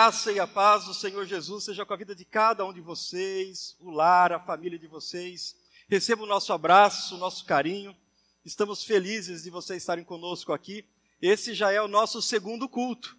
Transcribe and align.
graça 0.00 0.32
e 0.32 0.40
a 0.40 0.46
paz 0.46 0.86
do 0.86 0.94
Senhor 0.94 1.26
Jesus 1.26 1.64
seja 1.64 1.84
com 1.84 1.92
a 1.92 1.96
vida 1.96 2.14
de 2.14 2.24
cada 2.24 2.64
um 2.64 2.72
de 2.72 2.80
vocês, 2.80 3.76
o 3.78 3.90
lar, 3.90 4.32
a 4.32 4.40
família 4.40 4.78
de 4.78 4.86
vocês. 4.86 5.54
Receba 5.90 6.22
o 6.22 6.26
nosso 6.26 6.54
abraço, 6.54 7.16
o 7.16 7.18
nosso 7.18 7.44
carinho. 7.44 7.94
Estamos 8.42 8.82
felizes 8.82 9.42
de 9.42 9.50
vocês 9.50 9.82
estarem 9.82 10.02
conosco 10.02 10.54
aqui. 10.54 10.86
Esse 11.20 11.52
já 11.52 11.70
é 11.70 11.82
o 11.82 11.86
nosso 11.86 12.22
segundo 12.22 12.66
culto. 12.66 13.14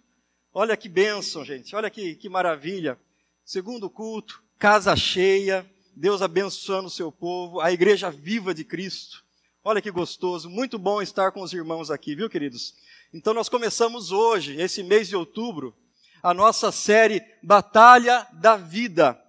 Olha 0.52 0.76
que 0.76 0.88
bênção, 0.88 1.44
gente. 1.44 1.76
Olha 1.76 1.88
que, 1.88 2.16
que 2.16 2.28
maravilha. 2.28 2.98
Segundo 3.44 3.88
culto, 3.88 4.42
casa 4.58 4.96
cheia, 4.96 5.64
Deus 5.94 6.20
abençoando 6.20 6.88
o 6.88 6.90
seu 6.90 7.12
povo, 7.12 7.60
a 7.60 7.70
igreja 7.70 8.10
viva 8.10 8.52
de 8.52 8.64
Cristo. 8.64 9.24
Olha 9.62 9.80
que 9.80 9.92
gostoso, 9.92 10.50
muito 10.50 10.80
bom 10.80 11.00
estar 11.00 11.30
com 11.30 11.42
os 11.42 11.52
irmãos 11.52 11.92
aqui, 11.92 12.16
viu, 12.16 12.28
queridos? 12.28 12.74
Então, 13.14 13.32
nós 13.32 13.48
começamos 13.48 14.10
hoje, 14.10 14.60
esse 14.60 14.82
mês 14.82 15.06
de 15.06 15.14
outubro, 15.14 15.72
a 16.22 16.32
nossa 16.32 16.70
série 16.70 17.22
Batalha 17.42 18.26
da 18.32 18.56
Vida. 18.56 19.20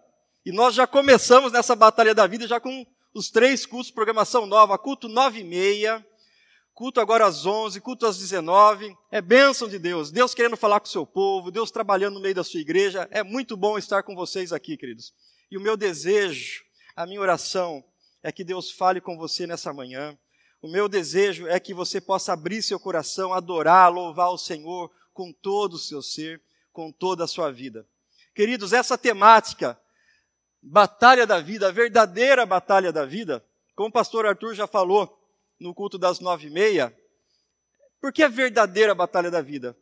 E 0.46 0.52
nós 0.52 0.76
já 0.76 0.86
começamos 0.86 1.52
nessa 1.52 1.76
Batalha 1.76 2.14
da 2.14 2.28
Vida 2.28 2.48
já 2.48 2.60
com 2.60 2.86
os 3.14 3.30
três 3.30 3.66
cultos, 3.66 3.92
programação 3.92 4.46
nova, 4.46 4.78
culto 4.78 5.08
nove 5.08 5.40
e 5.40 5.44
meia, 5.44 6.06
culto 6.74 7.00
agora 7.00 7.26
às 7.26 7.46
onze, 7.46 7.82
culto 7.82 8.06
às 8.06 8.18
dezenove. 8.18 8.96
É 9.12 9.22
bênção 9.22 9.68
de 9.68 9.80
Deus, 9.80 10.12
Deus 10.12 10.34
querendo 10.34 10.58
falar 10.58 10.80
com 10.80 10.86
o 10.86 10.90
seu 10.90 11.06
povo, 11.06 11.52
Deus 11.52 11.72
trabalhando 11.72 12.16
no 12.16 12.22
meio 12.22 12.36
da 12.36 12.44
sua 12.44 12.60
igreja. 12.60 13.08
É 13.12 13.24
muito 13.24 13.58
bom 13.58 13.78
estar 13.78 14.04
com 14.04 14.16
vocês 14.16 14.54
aqui, 14.54 14.78
queridos. 14.78 15.14
E 15.50 15.58
o 15.58 15.62
meu 15.62 15.76
desejo, 15.76 16.64
a 16.96 17.06
minha 17.06 17.22
oração, 17.22 17.84
é 18.22 18.32
que 18.32 18.44
Deus 18.44 18.72
fale 18.72 19.02
com 19.02 19.18
você 19.18 19.48
nessa 19.48 19.74
manhã 19.74 20.18
o 20.64 20.68
meu 20.70 20.88
desejo 20.88 21.46
é 21.46 21.60
que 21.60 21.74
você 21.74 22.00
possa 22.00 22.32
abrir 22.32 22.64
seu 22.64 22.80
coração, 22.80 23.34
adorar, 23.34 23.92
louvar 23.92 24.30
o 24.30 24.38
Senhor 24.38 24.90
com 25.14 25.30
todo 25.34 25.74
o 25.74 25.78
seu 25.78 26.02
ser, 26.02 26.42
com 26.74 26.92
toda 26.92 27.24
a 27.24 27.28
sua 27.28 27.52
vida. 27.52 27.88
Queridos, 28.36 28.74
essa 28.74 28.98
temática, 28.98 29.80
batalha 30.62 31.26
da 31.26 31.40
vida, 31.40 31.68
a 31.68 31.72
verdadeira 31.72 32.46
batalha 32.46 32.92
da 32.92 33.06
vida, 33.06 33.46
como 33.76 33.90
o 33.90 33.92
pastor 33.92 34.26
Arthur 34.26 34.56
já 34.56 34.68
falou 34.68 35.18
no 35.60 35.74
culto 35.74 35.98
das 35.98 36.20
nove 36.20 36.48
e 36.48 36.50
meia, 36.50 36.94
por 38.02 38.12
que 38.12 38.24
a 38.24 38.28
verdadeira 38.28 38.94
batalha 38.94 39.32
da 39.32 39.42
vida? 39.42 39.78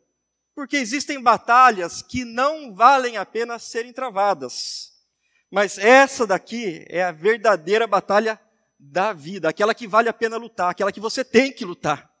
Porque 0.54 0.76
existem 0.76 1.20
batalhas 1.20 2.02
que 2.02 2.24
não 2.24 2.74
valem 2.74 3.16
a 3.16 3.24
pena 3.24 3.58
serem 3.58 3.92
travadas. 3.92 4.92
Mas 5.50 5.78
essa 5.78 6.26
daqui 6.26 6.84
é 6.88 7.02
a 7.02 7.10
verdadeira 7.10 7.86
batalha 7.86 8.40
da 8.78 9.12
vida, 9.12 9.48
aquela 9.48 9.74
que 9.74 9.86
vale 9.86 10.08
a 10.08 10.12
pena 10.12 10.36
lutar, 10.36 10.70
aquela 10.70 10.92
que 10.92 11.00
você 11.00 11.24
tem 11.24 11.52
que 11.52 11.64
lutar. 11.64 12.12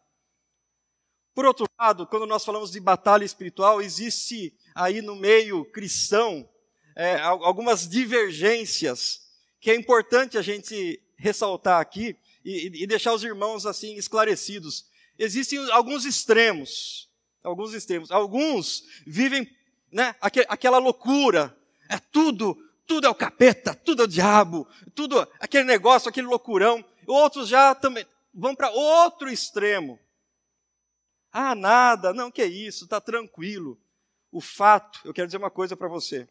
Por 1.34 1.44
outro 1.46 1.66
lado, 1.78 2.06
quando 2.06 2.26
nós 2.26 2.44
falamos 2.44 2.70
de 2.70 2.80
batalha 2.80 3.24
espiritual, 3.24 3.80
existe 3.80 4.54
aí 4.74 5.02
no 5.02 5.16
meio 5.16 5.64
cristão 5.64 6.48
é, 6.94 7.18
algumas 7.20 7.88
divergências 7.88 9.22
que 9.60 9.70
é 9.70 9.74
importante 9.74 10.36
a 10.36 10.42
gente 10.42 11.00
ressaltar 11.16 11.80
aqui 11.80 12.16
e, 12.44 12.82
e 12.82 12.86
deixar 12.86 13.14
os 13.14 13.22
irmãos 13.22 13.64
assim 13.64 13.94
esclarecidos. 13.96 14.86
Existem 15.18 15.58
alguns 15.70 16.04
extremos, 16.04 17.08
alguns 17.42 17.72
extremos. 17.72 18.10
Alguns 18.10 18.84
vivem 19.06 19.48
né, 19.90 20.14
aquela 20.20 20.78
loucura, 20.78 21.56
é 21.88 21.98
tudo 21.98 22.58
tudo 22.86 23.06
é 23.06 23.10
o 23.10 23.14
capeta, 23.14 23.74
tudo 23.74 24.02
é 24.02 24.04
o 24.04 24.08
diabo, 24.08 24.68
tudo 24.94 25.26
aquele 25.40 25.64
negócio, 25.64 26.08
aquele 26.08 26.26
loucurão. 26.26 26.84
Outros 27.06 27.48
já 27.48 27.74
também 27.74 28.04
vão 28.34 28.54
para 28.54 28.70
outro 28.70 29.30
extremo. 29.30 29.98
Ah, 31.32 31.54
nada, 31.54 32.12
não, 32.12 32.30
que 32.30 32.42
é 32.42 32.46
isso, 32.46 32.84
está 32.84 33.00
tranquilo. 33.00 33.80
O 34.32 34.40
fato, 34.40 35.00
eu 35.04 35.12
quero 35.12 35.28
dizer 35.28 35.36
uma 35.36 35.50
coisa 35.50 35.76
para 35.76 35.86
você. 35.86 36.26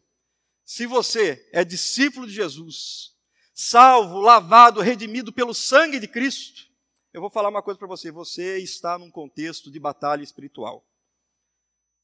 Se 0.66 0.88
você 0.88 1.48
é 1.54 1.64
discípulo 1.64 2.26
de 2.26 2.34
Jesus, 2.34 3.16
salvo, 3.54 4.20
lavado, 4.20 4.82
redimido 4.82 5.32
pelo 5.32 5.54
sangue 5.54 6.00
de 6.00 6.08
Cristo, 6.08 6.68
eu 7.14 7.22
vou 7.22 7.30
falar 7.30 7.50
uma 7.50 7.62
coisa 7.62 7.78
para 7.78 7.88
você: 7.88 8.10
você 8.10 8.58
está 8.58 8.98
num 8.98 9.12
contexto 9.12 9.70
de 9.70 9.80
batalha 9.80 10.24
espiritual. 10.24 10.84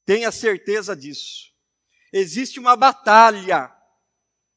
Tenha 0.05 0.31
certeza 0.31 0.95
disso. 0.95 1.51
Existe 2.13 2.59
uma 2.59 2.75
batalha 2.75 3.75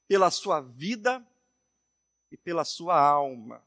pela 0.07 0.31
sua 0.31 0.61
vida 0.61 1.27
e 2.31 2.37
pela 2.37 2.65
sua 2.65 3.01
alma. 3.01 3.65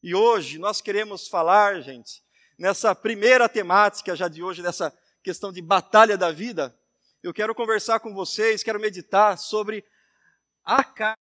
E 0.00 0.14
hoje 0.14 0.58
nós 0.58 0.80
queremos 0.80 1.26
falar, 1.26 1.80
gente, 1.80 2.22
nessa 2.56 2.94
primeira 2.94 3.48
temática 3.48 4.14
já 4.14 4.28
de 4.28 4.42
hoje, 4.42 4.62
dessa 4.62 4.96
questão 5.26 5.50
de 5.50 5.60
batalha 5.60 6.16
da 6.16 6.30
vida, 6.30 6.72
eu 7.20 7.34
quero 7.34 7.52
conversar 7.52 7.98
com 7.98 8.14
vocês, 8.14 8.62
quero 8.62 8.78
meditar 8.78 9.36
sobre 9.36 9.84
a 10.62 10.84
carne. 10.84 11.20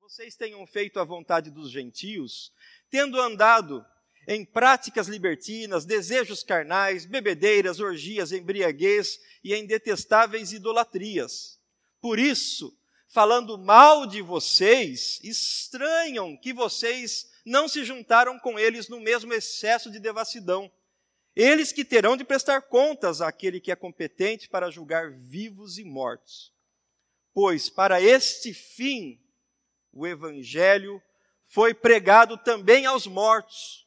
Vocês 0.00 0.36
tenham 0.36 0.66
feito 0.66 0.98
a 0.98 1.04
vontade 1.04 1.50
dos 1.50 1.70
gentios, 1.70 2.50
tendo 2.88 3.20
andado 3.20 3.84
em 4.26 4.42
práticas 4.42 5.06
libertinas, 5.06 5.84
desejos 5.84 6.42
carnais, 6.42 7.04
bebedeiras, 7.04 7.78
orgias, 7.78 8.32
embriaguez 8.32 9.20
e 9.44 9.52
em 9.52 9.66
detestáveis 9.66 10.54
idolatrias. 10.54 11.60
Por 12.00 12.18
isso, 12.18 12.74
falando 13.06 13.58
mal 13.58 14.06
de 14.06 14.22
vocês, 14.22 15.20
estranham 15.22 16.38
que 16.38 16.54
vocês 16.54 17.30
não 17.44 17.68
se 17.68 17.84
juntaram 17.84 18.38
com 18.38 18.58
eles 18.58 18.88
no 18.88 18.98
mesmo 18.98 19.34
excesso 19.34 19.90
de 19.90 20.00
devassidão. 20.00 20.72
Eles 21.34 21.72
que 21.72 21.84
terão 21.84 22.16
de 22.16 22.24
prestar 22.24 22.62
contas 22.62 23.20
àquele 23.20 23.60
que 23.60 23.70
é 23.70 23.76
competente 23.76 24.48
para 24.48 24.70
julgar 24.70 25.12
vivos 25.12 25.78
e 25.78 25.84
mortos. 25.84 26.52
Pois 27.32 27.70
para 27.70 28.00
este 28.00 28.52
fim 28.52 29.20
o 29.92 30.06
evangelho 30.06 31.00
foi 31.44 31.72
pregado 31.72 32.36
também 32.38 32.86
aos 32.86 33.06
mortos 33.06 33.86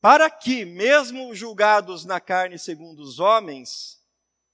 para 0.00 0.28
que, 0.28 0.64
mesmo 0.64 1.32
julgados 1.32 2.04
na 2.04 2.20
carne 2.20 2.58
segundo 2.58 3.00
os 3.00 3.20
homens, 3.20 4.04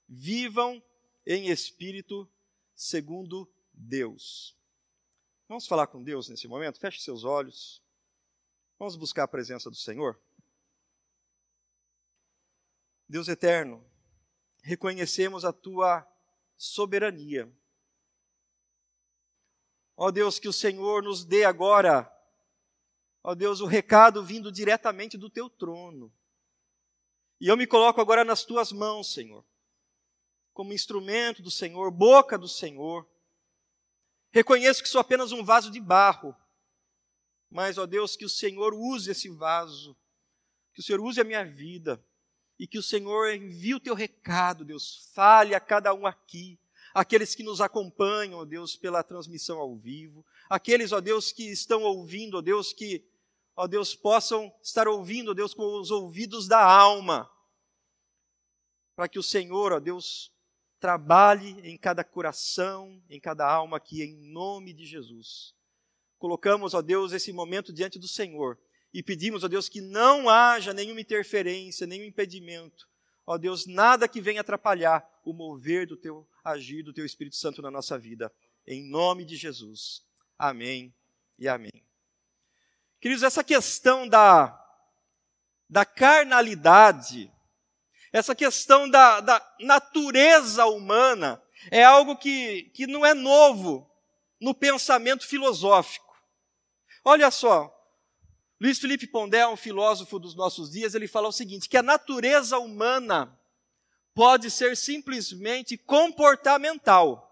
vivam 0.07 0.83
em 1.27 1.49
espírito 1.49 2.31
segundo 2.77 3.51
Deus. 3.73 4.55
Vamos 5.49 5.67
falar 5.67 5.87
com 5.87 6.03
Deus 6.03 6.29
nesse 6.29 6.47
momento? 6.47 6.79
Feche 6.79 7.01
seus 7.01 7.25
olhos. 7.25 7.83
Vamos 8.79 8.95
buscar 8.95 9.25
a 9.25 9.29
presença 9.29 9.71
do 9.71 9.77
Senhor. 9.77 10.21
Deus 13.09 13.29
eterno, 13.29 13.85
reconhecemos 14.63 15.45
a 15.45 15.53
tua 15.53 16.07
soberania. 16.57 17.51
Ó 19.97 20.11
Deus, 20.11 20.39
que 20.39 20.49
o 20.49 20.53
Senhor 20.53 21.03
nos 21.03 21.25
dê 21.25 21.45
agora 21.45 22.13
ó 23.29 23.35
Deus, 23.35 23.61
o 23.61 23.67
recado 23.67 24.25
vindo 24.25 24.51
diretamente 24.51 25.19
do 25.19 25.29
teu 25.29 25.51
trono. 25.51 26.11
E 27.39 27.47
eu 27.47 27.59
me 27.59 27.67
coloco 27.67 28.01
agora 28.01 28.25
nas 28.25 28.43
tuas 28.43 28.73
mãos, 28.73 29.13
Senhor, 29.13 29.45
como 30.55 30.73
instrumento 30.73 31.43
do 31.43 31.51
Senhor, 31.51 31.91
boca 31.91 32.39
do 32.39 32.49
Senhor. 32.49 33.07
Reconheço 34.31 34.83
que 34.83 34.89
sou 34.89 34.99
apenas 34.99 35.31
um 35.31 35.45
vaso 35.45 35.71
de 35.71 35.79
barro, 35.79 36.35
mas, 37.51 37.77
ó 37.77 37.85
Deus, 37.85 38.17
que 38.17 38.25
o 38.25 38.31
Senhor 38.31 38.73
use 38.73 39.11
esse 39.11 39.29
vaso, 39.29 39.95
que 40.73 40.81
o 40.81 40.83
Senhor 40.83 41.01
use 41.03 41.21
a 41.21 41.25
minha 41.25 41.45
vida, 41.45 42.03
e 42.59 42.67
que 42.67 42.79
o 42.79 42.83
Senhor 42.83 43.33
envie 43.33 43.75
o 43.75 43.81
teu 43.81 43.95
recado, 43.95 44.65
Deus, 44.65 45.11
fale 45.15 45.55
a 45.55 45.61
cada 45.61 45.95
um 45.95 46.07
aqui, 46.07 46.59
aqueles 46.93 47.35
que 47.35 47.45
nos 47.45 47.61
acompanham, 47.61 48.41
ó 48.41 48.45
Deus, 48.45 48.77
pela 48.77 49.03
transmissão 49.03 49.59
ao 49.59 49.77
vivo, 49.77 50.27
aqueles, 50.49 50.91
ó 50.91 51.01
Deus, 51.01 51.31
que 51.31 51.45
estão 51.45 51.83
ouvindo, 51.83 52.39
ó 52.39 52.41
Deus, 52.41 52.73
que, 52.73 53.05
ó 53.55 53.67
Deus, 53.69 53.95
possam 53.95 54.53
estar 54.61 54.89
ouvindo, 54.89 55.31
ó 55.31 55.35
Deus, 55.35 55.55
com 55.55 55.81
os 55.81 55.91
ouvidos 55.91 56.49
da 56.49 56.63
alma, 56.63 57.31
para 58.97 59.09
que 59.09 59.19
o 59.19 59.23
Senhor, 59.23 59.73
ó 59.73 59.79
Deus, 59.79 60.33
trabalhe 60.81 61.61
em 61.63 61.77
cada 61.77 62.03
coração, 62.03 63.01
em 63.09 63.21
cada 63.21 63.49
alma 63.49 63.77
aqui, 63.77 64.03
em 64.03 64.17
nome 64.33 64.73
de 64.73 64.85
Jesus. 64.85 65.55
Colocamos, 66.19 66.75
ó 66.75 66.83
Deus, 66.83 67.13
esse 67.13 67.33
momento 67.33 67.73
diante 67.73 67.99
do 67.99 68.09
Senhor 68.09 68.59
e 68.93 69.03
pedimos, 69.03 69.45
ó 69.45 69.49
Deus, 69.49 69.69
que 69.69 69.81
não 69.81 70.29
haja 70.29 70.73
nenhuma 70.73 71.01
interferência, 71.01 71.87
nenhum 71.87 72.05
impedimento, 72.05 72.89
ó 73.27 73.37
Deus, 73.37 73.67
nada 73.67 74.09
que 74.09 74.21
venha 74.21 74.41
atrapalhar 74.41 75.07
o 75.25 75.33
mover 75.33 75.87
do 75.87 75.97
teu 75.97 76.27
agir, 76.43 76.83
do 76.83 76.93
teu 76.93 77.05
Espírito 77.05 77.37
Santo 77.37 77.61
na 77.61 77.71
nossa 77.71 77.99
vida. 77.99 78.33
Em 78.67 78.89
nome 78.89 79.25
de 79.25 79.37
Jesus. 79.37 80.03
Amém 80.39 80.95
e 81.39 81.47
amém. 81.49 81.85
Queridos, 83.01 83.23
essa 83.23 83.45
questão 83.45 84.09
da, 84.09 84.59
da 85.69 85.85
carnalidade, 85.85 87.31
essa 88.13 88.35
questão 88.35 88.89
da, 88.89 89.21
da 89.21 89.57
natureza 89.61 90.67
humana, 90.67 91.43
é 91.71 91.85
algo 91.85 92.17
que, 92.17 92.65
que 92.75 92.87
não 92.87 93.05
é 93.05 93.15
novo 93.15 93.89
no 94.41 94.55
pensamento 94.55 95.27
filosófico. 95.27 96.17
Olha 97.05 97.31
só, 97.31 97.78
Luiz 98.61 98.79
Felipe 98.79 99.07
Pondé, 99.07 99.47
um 99.47 99.57
filósofo 99.57 100.19
dos 100.19 100.35
nossos 100.35 100.71
dias, 100.73 100.95
ele 100.95 101.07
fala 101.07 101.29
o 101.29 101.33
seguinte: 101.33 101.69
que 101.69 101.77
a 101.77 101.83
natureza 101.83 102.59
humana 102.59 103.39
pode 104.15 104.51
ser 104.51 104.77
simplesmente 104.77 105.77
comportamental. 105.77 107.25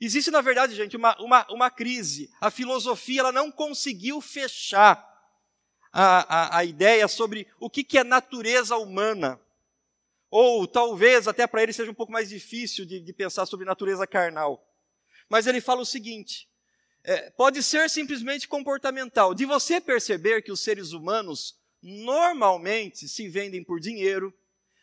Existe, 0.00 0.30
na 0.30 0.40
verdade, 0.40 0.74
gente, 0.74 0.96
uma, 0.96 1.16
uma, 1.20 1.46
uma 1.52 1.70
crise. 1.70 2.30
A 2.40 2.50
filosofia 2.50 3.20
ela 3.20 3.32
não 3.32 3.50
conseguiu 3.50 4.20
fechar 4.20 5.06
a, 5.92 6.56
a, 6.56 6.58
a 6.58 6.64
ideia 6.64 7.06
sobre 7.08 7.46
o 7.60 7.70
que, 7.70 7.84
que 7.84 7.98
é 7.98 8.04
natureza 8.04 8.76
humana. 8.76 9.40
Ou 10.30 10.66
talvez 10.66 11.26
até 11.26 11.46
para 11.46 11.62
ele 11.62 11.72
seja 11.72 11.90
um 11.90 11.94
pouco 11.94 12.12
mais 12.12 12.28
difícil 12.28 12.84
de, 12.84 13.00
de 13.00 13.12
pensar 13.12 13.46
sobre 13.46 13.64
natureza 13.64 14.06
carnal. 14.06 14.64
Mas 15.28 15.46
ele 15.46 15.60
fala 15.60 15.80
o 15.80 15.86
seguinte: 15.86 16.47
é, 17.08 17.30
pode 17.30 17.62
ser 17.62 17.88
simplesmente 17.88 18.46
comportamental, 18.46 19.32
de 19.32 19.46
você 19.46 19.80
perceber 19.80 20.42
que 20.42 20.52
os 20.52 20.60
seres 20.60 20.92
humanos 20.92 21.58
normalmente 21.80 23.08
se 23.08 23.26
vendem 23.30 23.64
por 23.64 23.80
dinheiro, 23.80 24.30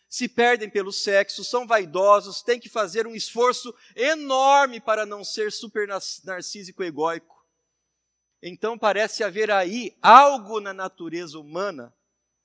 se 0.10 0.28
perdem 0.28 0.68
pelo 0.68 0.92
sexo, 0.92 1.44
são 1.44 1.68
vaidosos, 1.68 2.42
têm 2.42 2.60
que 2.60 2.68
fazer 2.68 3.06
um 3.06 3.14
esforço 3.14 3.72
enorme 3.96 4.82
para 4.82 5.06
não 5.06 5.24
ser 5.24 5.52
super 5.52 5.88
narcísico 6.24 6.84
e 6.84 6.88
egóico. 6.88 7.46
Então 8.42 8.76
parece 8.76 9.24
haver 9.24 9.52
aí 9.52 9.96
algo 10.02 10.60
na 10.60 10.74
natureza 10.74 11.38
humana, 11.38 11.94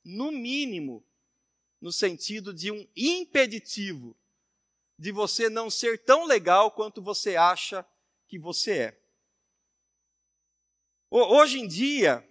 no 0.04 0.30
mínimo, 0.30 1.02
no 1.80 1.90
sentido 1.90 2.52
de 2.52 2.70
um 2.70 2.86
impeditivo 2.94 4.14
de 4.98 5.10
você 5.10 5.48
não 5.48 5.70
ser 5.70 6.04
tão 6.04 6.26
legal 6.26 6.70
quanto 6.70 7.00
você 7.00 7.34
acha 7.34 7.82
que 8.28 8.38
você 8.38 8.72
é. 8.72 8.99
Hoje 11.10 11.58
em 11.58 11.66
dia, 11.66 12.24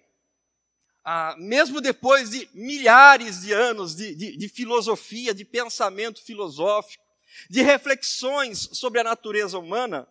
ah, 1.03 1.35
mesmo 1.37 1.81
depois 1.81 2.29
de 2.29 2.49
milhares 2.53 3.41
de 3.41 3.51
anos 3.51 3.93
de, 3.93 4.15
de, 4.15 4.37
de 4.37 4.47
filosofia, 4.47 5.33
de 5.33 5.43
pensamento 5.43 6.23
filosófico, 6.23 7.03
de 7.49 7.61
reflexões 7.61 8.69
sobre 8.71 9.01
a 9.01 9.03
natureza 9.03 9.59
humana, 9.59 10.07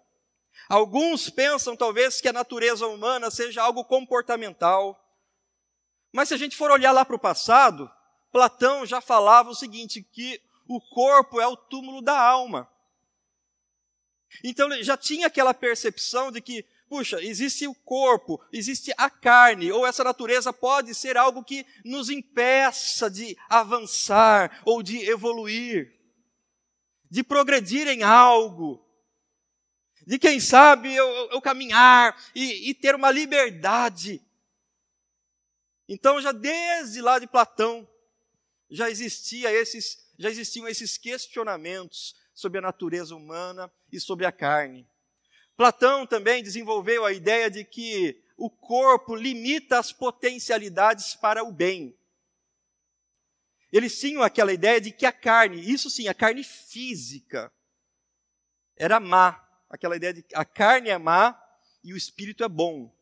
alguns 0.69 1.31
pensam 1.31 1.75
talvez 1.75 2.21
que 2.21 2.29
a 2.29 2.33
natureza 2.33 2.87
humana 2.87 3.31
seja 3.31 3.63
algo 3.63 3.83
comportamental. 3.85 5.03
Mas 6.13 6.29
se 6.29 6.35
a 6.35 6.39
gente 6.39 6.55
for 6.55 6.71
olhar 6.71 6.93
lá 6.93 7.07
para 7.07 7.17
o 7.17 7.19
passado, 7.19 7.91
Platão 8.31 8.85
já 8.85 9.01
falava 9.01 9.49
o 9.49 9.55
seguinte: 9.55 10.03
que 10.03 10.43
o 10.67 10.79
corpo 10.79 11.41
é 11.41 11.47
o 11.47 11.57
túmulo 11.57 12.03
da 12.03 12.21
alma. 12.21 12.71
Então 14.45 14.71
já 14.83 14.97
tinha 14.97 15.27
aquela 15.27 15.55
percepção 15.55 16.31
de 16.31 16.43
que 16.43 16.67
puxa, 16.89 17.23
existe 17.23 17.67
o 17.67 17.75
corpo, 17.75 18.41
existe 18.53 18.93
a 18.97 19.11
carne, 19.11 19.71
ou 19.71 19.87
essa 19.87 20.03
natureza 20.03 20.53
pode 20.53 20.95
ser 20.95 21.17
algo 21.17 21.45
que 21.45 21.67
nos 21.85 22.09
impeça 22.09 23.11
de 23.11 23.37
avançar 23.49 24.63
ou 24.65 24.83
de 24.83 24.99
evoluir, 25.09 25.95
de 27.11 27.23
progredir 27.23 27.87
em 27.87 28.03
algo, 28.03 28.85
de 30.07 30.19
quem 30.19 30.41
sabe 30.41 30.95
eu, 30.95 31.07
eu 31.31 31.41
caminhar 31.41 32.19
e, 32.35 32.71
e 32.71 32.75
ter 32.75 32.95
uma 32.95 33.11
liberdade. 33.11 34.23
Então, 35.87 36.21
já 36.21 36.33
desde 36.33 37.01
lá 37.03 37.19
de 37.19 37.27
Platão, 37.27 37.87
já 38.71 38.91
existia 38.91 39.53
esses, 39.53 40.11
já 40.19 40.31
existiam 40.31 40.67
esses 40.69 40.97
questionamentos 40.97 42.15
sobre 42.35 42.59
a 42.59 42.63
natureza 42.63 43.15
humana 43.15 43.71
e 43.93 44.01
sobre 44.01 44.25
a 44.25 44.33
carne. 44.33 44.89
Platão 45.59 46.07
também 46.07 46.41
desenvolveu 46.41 47.05
a 47.05 47.13
ideia 47.13 47.51
de 47.51 47.65
que 47.65 48.23
o 48.37 48.49
corpo 48.49 49.17
limita 49.17 49.77
as 49.77 49.91
potencialidades 49.91 51.17
para 51.17 51.43
o 51.43 51.51
bem. 51.51 51.99
Eles 53.73 53.99
tinham 53.99 54.23
aquela 54.23 54.53
ideia 54.53 54.81
de 54.81 54.93
que 54.93 55.05
a 55.05 55.11
carne, 55.11 55.61
isso 55.61 55.91
sim, 55.91 56.07
a 56.07 56.15
carne 56.15 56.45
física, 56.45 57.53
era 58.77 59.01
má. 59.01 59.45
Aquela 59.69 59.97
ideia 59.97 60.15
de 60.15 60.23
que 60.23 60.37
a 60.37 60.45
carne 60.45 60.91
é 60.91 60.97
má 60.97 61.37
e 61.83 61.93
o 61.93 61.97
espírito 61.97 62.45
é 62.45 62.49
bom. 62.49 62.95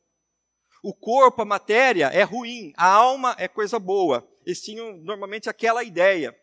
O 0.82 0.94
corpo, 0.94 1.43
a 1.43 1.44
matéria, 1.44 2.06
é 2.06 2.23
ruim, 2.23 2.73
a 2.75 2.87
alma 2.87 3.37
é 3.38 3.47
coisa 3.47 3.79
boa. 3.79 4.26
Eles 4.47 4.62
tinham 4.62 4.97
normalmente 4.97 5.50
aquela 5.50 5.85
ideia. 5.85 6.35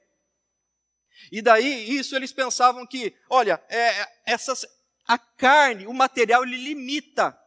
E 1.32 1.42
daí, 1.42 1.90
isso 1.90 2.16
eles 2.16 2.32
pensavam 2.32 2.86
que, 2.86 3.16
olha, 3.28 3.60
é, 3.68 4.08
essas, 4.28 4.64
a 5.06 5.18
carne, 5.18 5.86
o 5.86 5.94
material, 5.94 6.44
ele 6.44 6.58
limita 6.58 7.38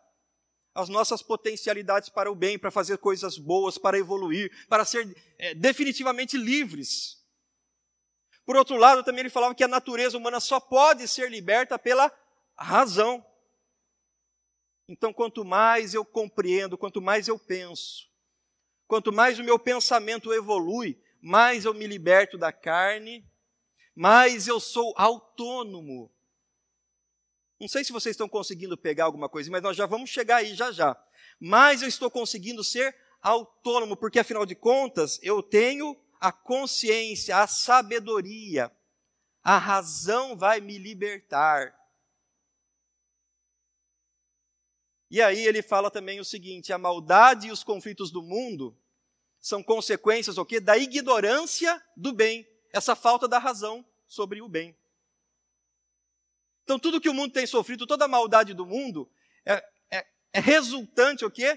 as 0.75 0.88
nossas 0.91 1.23
potencialidades 1.23 2.11
para 2.11 2.31
o 2.31 2.35
bem, 2.35 2.58
para 2.58 2.70
fazer 2.70 2.99
coisas 2.99 3.38
boas, 3.38 3.79
para 3.79 3.99
evoluir, 3.99 4.53
para 4.69 4.85
ser 4.85 5.17
é, 5.38 5.55
definitivamente 5.55 6.37
livres. 6.37 7.25
Por 8.44 8.56
outro 8.56 8.76
lado, 8.76 9.03
também 9.03 9.20
ele 9.20 9.31
falava 9.31 9.55
que 9.55 9.64
a 9.64 9.69
natureza 9.69 10.19
humana 10.19 10.38
só 10.38 10.61
pode 10.61 11.08
ser 11.08 11.31
liberta 11.31 11.79
pela 11.79 12.12
razão. 12.55 13.25
Então, 14.87 15.12
quanto 15.12 15.44
mais 15.44 15.94
eu 15.94 16.05
compreendo, 16.05 16.76
quanto 16.76 17.00
mais 17.00 17.26
eu 17.26 17.38
penso, 17.38 18.08
quanto 18.87 19.12
mais 19.12 19.38
o 19.38 19.44
meu 19.44 19.58
pensamento 19.58 20.32
evolui, 20.32 21.03
mais 21.20 21.64
eu 21.64 21.73
me 21.73 21.87
liberto 21.87 22.37
da 22.37 22.53
carne, 22.53 23.26
mais 23.94 24.47
eu 24.47 24.61
sou 24.61 24.93
autônomo 24.97 26.14
não 27.58 27.69
sei 27.69 27.82
se 27.82 27.93
vocês 27.93 28.12
estão 28.12 28.29
conseguindo 28.29 28.76
pegar 28.76 29.05
alguma 29.05 29.29
coisa, 29.29 29.50
mas 29.50 29.62
nós 29.62 29.76
já 29.76 29.87
vamos 29.87 30.11
chegar 30.11 30.37
aí 30.37 30.55
já 30.55 30.70
já. 30.70 30.97
Mas 31.41 31.82
eu 31.82 31.88
estou 31.88 32.11
conseguindo 32.11 32.62
ser 32.62 32.94
autônomo, 33.23 33.96
porque 33.96 34.19
afinal 34.19 34.44
de 34.44 34.55
contas 34.55 35.19
eu 35.22 35.43
tenho 35.43 35.96
a 36.20 36.31
consciência, 36.31 37.36
a 37.36 37.46
sabedoria. 37.46 38.70
A 39.43 39.58
razão 39.58 40.36
vai 40.36 40.60
me 40.60 40.77
libertar. 40.77 41.75
E 45.10 45.22
aí 45.22 45.46
ele 45.46 45.63
fala 45.63 45.91
também 45.91 46.20
o 46.20 46.25
seguinte: 46.25 46.72
a 46.72 46.79
maldade 46.79 47.48
e 47.48 47.53
os 47.53 47.63
conflitos 47.63 48.10
do 48.10 48.22
mundo 48.22 48.77
são 49.41 49.63
consequências 49.63 50.36
o 50.36 50.44
quê? 50.44 50.58
Da 50.58 50.77
ignorância 50.77 51.81
do 51.96 52.13
bem, 52.13 52.46
essa 52.72 52.96
falta 52.96 53.29
da 53.29 53.39
razão 53.39 53.84
sobre 54.06 54.43
o 54.43 54.48
bem. 54.48 54.77
Então, 56.67 56.81
tudo 56.81 57.01
que 57.01 57.08
o 57.08 57.15
mundo 57.15 57.32
tem 57.32 57.46
sofrido, 57.46 57.87
toda 57.87 58.06
a 58.06 58.08
maldade 58.08 58.53
do 58.53 58.67
mundo, 58.67 59.08
é, 59.44 59.65
é, 59.89 60.06
é 60.32 60.41
resultante 60.41 61.25
o 61.25 61.31
quê? 61.31 61.56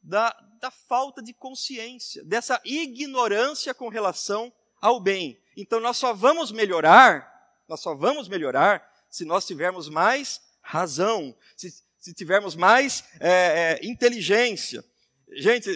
Da, 0.00 0.30
da 0.60 0.70
falta 0.70 1.20
de 1.20 1.32
consciência, 1.34 2.22
dessa 2.24 2.60
ignorância 2.64 3.74
com 3.74 3.88
relação 3.88 4.52
ao 4.80 5.00
bem. 5.00 5.42
Então, 5.56 5.80
nós 5.80 5.96
só 5.96 6.14
vamos 6.14 6.52
melhorar, 6.52 7.60
nós 7.66 7.80
só 7.80 7.96
vamos 7.96 8.28
melhorar 8.28 8.88
se 9.10 9.24
nós 9.24 9.44
tivermos 9.44 9.88
mais 9.88 10.40
razão, 10.62 11.36
se, 11.56 11.82
se 11.98 12.14
tivermos 12.14 12.54
mais 12.54 13.02
é, 13.18 13.80
é, 13.82 13.86
inteligência. 13.86 14.84
Gente, 15.32 15.68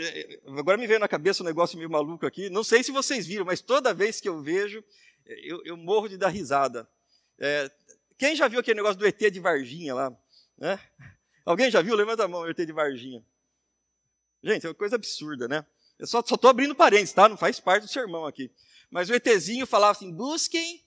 agora 0.56 0.78
me 0.78 0.86
veio 0.86 1.00
na 1.00 1.08
cabeça 1.08 1.42
um 1.42 1.46
negócio 1.46 1.76
meio 1.76 1.90
maluco 1.90 2.24
aqui. 2.24 2.48
Não 2.48 2.62
sei 2.62 2.84
se 2.84 2.92
vocês 2.92 3.26
viram, 3.26 3.44
mas 3.44 3.60
toda 3.60 3.92
vez 3.92 4.20
que 4.20 4.28
eu 4.28 4.40
vejo, 4.40 4.84
eu, 5.26 5.64
eu 5.64 5.76
morro 5.76 6.08
de 6.08 6.16
dar 6.16 6.28
risada. 6.28 6.88
É, 7.44 7.68
quem 8.16 8.36
já 8.36 8.46
viu 8.46 8.60
aquele 8.60 8.76
negócio 8.76 8.96
do 8.96 9.04
ET 9.04 9.18
de 9.18 9.40
Varginha 9.40 9.92
lá? 9.92 10.16
Né? 10.56 10.78
Alguém 11.44 11.72
já 11.72 11.82
viu? 11.82 11.96
Levanta 11.96 12.22
a 12.22 12.28
mão, 12.28 12.48
ET 12.48 12.56
de 12.56 12.72
Varginha. 12.72 13.20
Gente, 14.44 14.64
é 14.64 14.68
uma 14.68 14.74
coisa 14.76 14.94
absurda, 14.94 15.48
né? 15.48 15.66
Eu 15.98 16.06
só 16.06 16.20
estou 16.20 16.48
abrindo 16.48 16.72
parênteses, 16.72 17.12
tá? 17.12 17.28
Não 17.28 17.36
faz 17.36 17.58
parte 17.58 17.82
do 17.82 17.88
sermão 17.88 18.26
aqui. 18.26 18.48
Mas 18.88 19.10
o 19.10 19.14
ETzinho 19.14 19.66
falava 19.66 19.90
assim: 19.90 20.12
busquem 20.12 20.84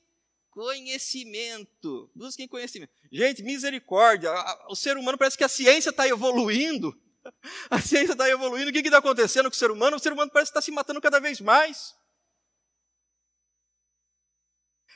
conhecimento. 0.49 2.09
Busquem 2.15 2.47
conhecimento. 2.47 2.91
Gente, 3.11 3.43
misericórdia. 3.43 4.31
O 4.69 4.75
ser 4.75 4.95
humano 4.95 5.17
parece 5.17 5.37
que 5.37 5.43
a 5.43 5.49
ciência 5.49 5.89
está 5.89 6.07
evoluindo. 6.07 6.97
A 7.69 7.81
ciência 7.81 8.11
está 8.13 8.29
evoluindo. 8.29 8.69
O 8.69 8.73
que 8.73 8.79
está 8.79 8.99
acontecendo 8.99 9.49
com 9.49 9.55
o 9.55 9.57
ser 9.57 9.71
humano? 9.71 9.97
O 9.97 9.99
ser 9.99 10.13
humano 10.13 10.31
parece 10.31 10.51
que 10.51 10.57
está 10.57 10.61
se 10.61 10.71
matando 10.71 11.01
cada 11.01 11.19
vez 11.19 11.41
mais. 11.41 11.95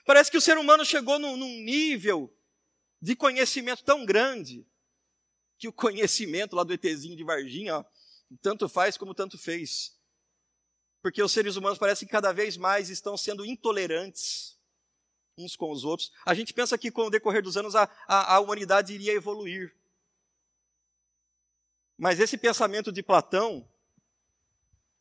Parece 0.10 0.32
que 0.32 0.38
o 0.38 0.42
ser 0.42 0.58
humano 0.58 0.84
chegou 0.84 1.20
num, 1.20 1.38
num 1.38 1.62
nível 1.62 2.36
de 3.00 3.16
conhecimento 3.16 3.84
tão 3.84 4.08
grande 4.08 4.66
que 5.56 5.68
o 5.68 5.72
conhecimento 5.72 6.56
lá 6.56 6.64
do 6.64 6.74
ETzinho 6.74 7.16
de 7.16 7.24
Varginha, 7.24 7.78
ó, 7.78 7.86
tanto 8.42 8.68
faz 8.68 8.98
como 8.98 9.14
tanto 9.14 9.38
fez. 9.38 9.96
Porque 11.00 11.22
os 11.22 11.32
seres 11.32 11.58
humanos 11.58 11.78
parecem 11.78 12.08
que 12.08 12.12
cada 12.12 12.32
vez 12.32 12.58
mais 12.58 12.90
estão 12.90 13.16
sendo 13.16 13.46
intolerantes 13.46 14.58
uns 15.38 15.56
com 15.56 15.70
os 15.70 15.86
outros. 15.86 16.12
A 16.26 16.34
gente 16.34 16.56
pensa 16.56 16.76
que 16.76 16.90
com 16.90 17.04
o 17.04 17.12
decorrer 17.12 17.44
dos 17.44 17.56
anos 17.56 17.76
a, 17.76 17.84
a, 18.08 18.34
a 18.34 18.40
humanidade 18.40 18.96
iria 18.96 19.14
evoluir. 19.14 19.76
Mas 21.96 22.20
esse 22.20 22.36
pensamento 22.36 22.92
de 22.92 23.04
Platão, 23.04 23.70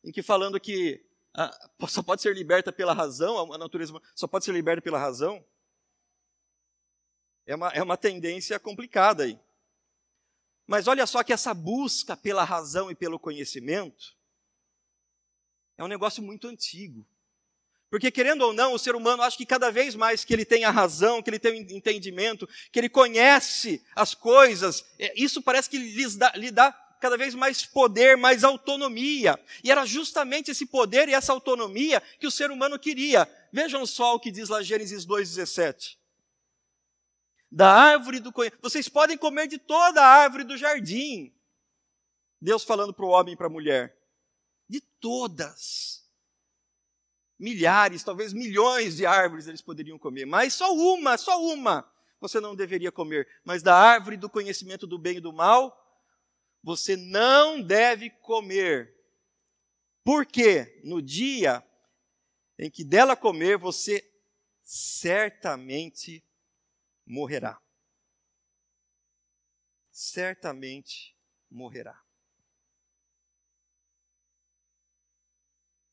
em 0.04 0.12
que 0.12 0.22
falando 0.22 0.60
que 0.60 1.07
só 1.88 2.02
pode 2.02 2.22
ser 2.22 2.34
liberta 2.34 2.72
pela 2.72 2.92
razão, 2.92 3.52
a 3.52 3.58
natureza 3.58 3.92
só 4.14 4.26
pode 4.26 4.44
ser 4.44 4.52
liberta 4.52 4.82
pela 4.82 4.98
razão, 4.98 5.44
é 7.46 7.54
uma, 7.54 7.68
é 7.68 7.82
uma 7.82 7.96
tendência 7.96 8.58
complicada 8.58 9.24
aí. 9.24 9.38
Mas 10.66 10.86
olha 10.86 11.06
só 11.06 11.22
que 11.22 11.32
essa 11.32 11.54
busca 11.54 12.14
pela 12.16 12.44
razão 12.44 12.90
e 12.90 12.94
pelo 12.94 13.18
conhecimento 13.18 14.14
é 15.78 15.84
um 15.84 15.88
negócio 15.88 16.22
muito 16.22 16.46
antigo. 16.46 17.06
Porque, 17.90 18.10
querendo 18.10 18.42
ou 18.42 18.52
não, 18.52 18.74
o 18.74 18.78
ser 18.78 18.94
humano 18.94 19.22
acha 19.22 19.36
que 19.36 19.46
cada 19.46 19.70
vez 19.70 19.94
mais 19.94 20.24
que 20.24 20.34
ele 20.34 20.44
tem 20.44 20.64
a 20.64 20.70
razão, 20.70 21.22
que 21.22 21.30
ele 21.30 21.38
tem 21.38 21.52
o 21.52 21.72
entendimento, 21.74 22.46
que 22.70 22.78
ele 22.78 22.88
conhece 22.90 23.82
as 23.96 24.14
coisas, 24.14 24.84
é, 24.98 25.14
isso 25.16 25.40
parece 25.40 25.70
que 25.70 26.06
dá, 26.16 26.32
lhe 26.36 26.50
dá 26.50 26.70
cada 27.00 27.16
vez 27.16 27.34
mais 27.34 27.64
poder, 27.64 28.16
mais 28.16 28.44
autonomia. 28.44 29.38
E 29.62 29.70
era 29.70 29.84
justamente 29.86 30.50
esse 30.50 30.66
poder 30.66 31.08
e 31.08 31.14
essa 31.14 31.32
autonomia 31.32 32.00
que 32.18 32.26
o 32.26 32.30
ser 32.30 32.50
humano 32.50 32.78
queria. 32.78 33.28
Vejam 33.52 33.86
só 33.86 34.14
o 34.14 34.20
que 34.20 34.30
diz 34.30 34.48
lá 34.48 34.62
Gênesis 34.62 35.06
2,17. 35.06 35.96
Da 37.50 37.72
árvore 37.72 38.20
do 38.20 38.32
conhecimento. 38.32 38.62
Vocês 38.62 38.88
podem 38.88 39.16
comer 39.16 39.46
de 39.46 39.58
toda 39.58 40.02
a 40.02 40.06
árvore 40.06 40.44
do 40.44 40.56
jardim. 40.56 41.34
Deus 42.40 42.62
falando 42.64 42.92
para 42.92 43.04
o 43.04 43.10
homem 43.10 43.34
e 43.34 43.36
para 43.36 43.46
a 43.46 43.50
mulher. 43.50 43.96
De 44.68 44.80
todas. 44.80 46.06
Milhares, 47.38 48.02
talvez 48.02 48.32
milhões 48.32 48.96
de 48.96 49.06
árvores 49.06 49.46
eles 49.46 49.62
poderiam 49.62 49.96
comer, 49.96 50.26
mas 50.26 50.54
só 50.54 50.74
uma, 50.74 51.16
só 51.16 51.40
uma 51.40 51.88
você 52.20 52.40
não 52.40 52.54
deveria 52.54 52.90
comer. 52.90 53.28
Mas 53.44 53.62
da 53.62 53.74
árvore 53.74 54.16
do 54.16 54.28
conhecimento 54.28 54.86
do 54.86 54.98
bem 54.98 55.18
e 55.18 55.20
do 55.20 55.32
mal, 55.32 55.87
você 56.62 56.96
não 56.96 57.62
deve 57.62 58.10
comer. 58.10 58.94
Porque 60.04 60.80
no 60.84 61.02
dia 61.02 61.64
em 62.58 62.70
que 62.70 62.82
dela 62.82 63.16
comer, 63.16 63.56
você 63.56 64.04
certamente 64.62 66.24
morrerá. 67.06 67.60
Certamente 69.90 71.16
morrerá. 71.50 72.02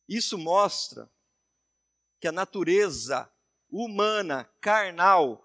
Isso 0.08 0.38
mostra 0.38 1.10
que 2.20 2.28
a 2.28 2.32
natureza 2.32 3.32
humana, 3.70 4.46
carnal, 4.62 5.44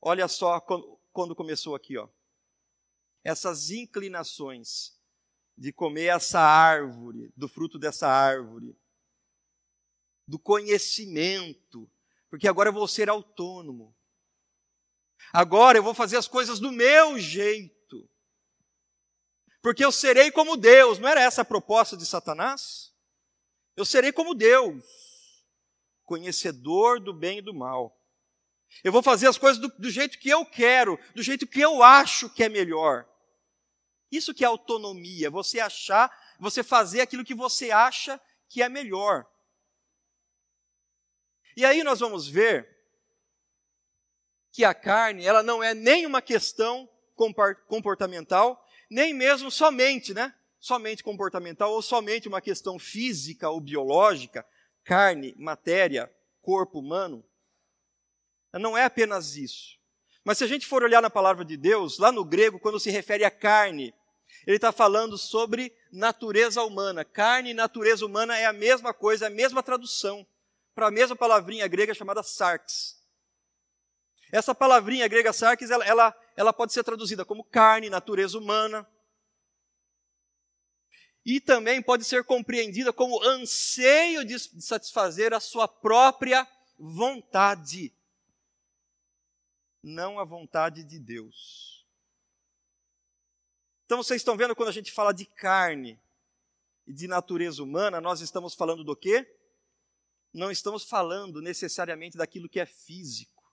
olha 0.00 0.26
só 0.26 0.60
quando 1.12 1.36
começou 1.36 1.74
aqui, 1.74 1.96
ó 1.98 2.08
essas 3.24 3.70
inclinações 3.70 4.94
de 5.56 5.72
comer 5.72 6.06
essa 6.06 6.40
árvore, 6.40 7.32
do 7.36 7.48
fruto 7.48 7.78
dessa 7.78 8.06
árvore, 8.06 8.76
do 10.26 10.38
conhecimento, 10.38 11.90
porque 12.28 12.48
agora 12.48 12.68
eu 12.68 12.72
vou 12.72 12.88
ser 12.88 13.08
autônomo. 13.08 13.96
Agora 15.32 15.78
eu 15.78 15.82
vou 15.82 15.94
fazer 15.94 16.16
as 16.16 16.28
coisas 16.28 16.58
do 16.58 16.70
meu 16.70 17.18
jeito. 17.18 18.08
Porque 19.62 19.84
eu 19.84 19.92
serei 19.92 20.30
como 20.30 20.56
Deus. 20.56 20.98
Não 20.98 21.08
era 21.08 21.22
essa 21.22 21.42
a 21.42 21.44
proposta 21.44 21.96
de 21.96 22.04
Satanás? 22.04 22.92
Eu 23.76 23.84
serei 23.84 24.12
como 24.12 24.34
Deus, 24.34 24.84
conhecedor 26.04 27.00
do 27.00 27.12
bem 27.12 27.38
e 27.38 27.42
do 27.42 27.54
mal. 27.54 28.00
Eu 28.82 28.92
vou 28.92 29.02
fazer 29.02 29.26
as 29.28 29.38
coisas 29.38 29.60
do, 29.60 29.68
do 29.78 29.90
jeito 29.90 30.18
que 30.18 30.28
eu 30.28 30.44
quero, 30.44 30.98
do 31.14 31.22
jeito 31.22 31.46
que 31.46 31.60
eu 31.60 31.82
acho 31.82 32.28
que 32.30 32.42
é 32.42 32.48
melhor. 32.48 33.08
Isso 34.14 34.34
que 34.34 34.44
é 34.44 34.46
autonomia, 34.46 35.30
você 35.30 35.58
achar, 35.58 36.10
você 36.38 36.62
fazer 36.62 37.00
aquilo 37.00 37.24
que 37.24 37.34
você 37.34 37.70
acha 37.70 38.20
que 38.48 38.62
é 38.62 38.68
melhor. 38.68 39.26
E 41.56 41.64
aí 41.64 41.82
nós 41.82 42.00
vamos 42.00 42.28
ver 42.28 42.68
que 44.52 44.64
a 44.64 44.72
carne, 44.72 45.24
ela 45.24 45.42
não 45.42 45.62
é 45.62 45.74
nem 45.74 46.06
uma 46.06 46.22
questão 46.22 46.88
comportamental, 47.66 48.64
nem 48.88 49.12
mesmo 49.12 49.50
somente, 49.50 50.14
né? 50.14 50.32
Somente 50.60 51.02
comportamental 51.02 51.72
ou 51.72 51.82
somente 51.82 52.28
uma 52.28 52.40
questão 52.40 52.78
física 52.78 53.50
ou 53.50 53.60
biológica, 53.60 54.46
carne, 54.84 55.34
matéria, 55.36 56.12
corpo 56.40 56.78
humano. 56.78 57.24
Não 58.52 58.78
é 58.78 58.84
apenas 58.84 59.36
isso. 59.36 59.76
Mas 60.24 60.38
se 60.38 60.44
a 60.44 60.46
gente 60.46 60.66
for 60.66 60.82
olhar 60.82 61.02
na 61.02 61.10
palavra 61.10 61.44
de 61.44 61.56
Deus, 61.56 61.98
lá 61.98 62.12
no 62.12 62.24
grego, 62.24 62.60
quando 62.60 62.80
se 62.80 62.90
refere 62.90 63.24
à 63.24 63.30
carne, 63.30 63.92
ele 64.46 64.56
está 64.56 64.72
falando 64.72 65.16
sobre 65.16 65.74
natureza 65.90 66.62
humana. 66.62 67.04
Carne 67.04 67.50
e 67.50 67.54
natureza 67.54 68.04
humana 68.04 68.38
é 68.38 68.46
a 68.46 68.52
mesma 68.52 68.92
coisa, 68.92 69.26
é 69.26 69.28
a 69.28 69.30
mesma 69.30 69.62
tradução 69.62 70.26
para 70.74 70.88
a 70.88 70.90
mesma 70.90 71.14
palavrinha 71.14 71.66
grega 71.68 71.94
chamada 71.94 72.22
sarx. 72.22 73.00
Essa 74.32 74.54
palavrinha 74.54 75.06
grega 75.06 75.32
sarx, 75.32 75.70
ela, 75.70 75.84
ela, 75.84 76.20
ela 76.36 76.52
pode 76.52 76.72
ser 76.72 76.82
traduzida 76.82 77.24
como 77.24 77.44
carne, 77.44 77.88
natureza 77.88 78.36
humana. 78.36 78.86
E 81.24 81.40
também 81.40 81.80
pode 81.80 82.04
ser 82.04 82.24
compreendida 82.24 82.92
como 82.92 83.22
anseio 83.22 84.24
de 84.24 84.38
satisfazer 84.60 85.32
a 85.32 85.40
sua 85.40 85.66
própria 85.66 86.46
vontade, 86.78 87.94
não 89.82 90.18
a 90.18 90.24
vontade 90.24 90.82
de 90.84 90.98
Deus. 90.98 91.83
Então 93.84 93.98
vocês 94.02 94.20
estão 94.20 94.36
vendo 94.36 94.56
quando 94.56 94.70
a 94.70 94.72
gente 94.72 94.90
fala 94.90 95.12
de 95.12 95.26
carne 95.26 96.00
e 96.86 96.92
de 96.92 97.06
natureza 97.06 97.62
humana, 97.62 98.00
nós 98.00 98.20
estamos 98.20 98.54
falando 98.54 98.82
do 98.82 98.96
quê? 98.96 99.26
Não 100.32 100.50
estamos 100.50 100.84
falando 100.84 101.40
necessariamente 101.40 102.16
daquilo 102.16 102.48
que 102.48 102.60
é 102.60 102.66
físico. 102.66 103.52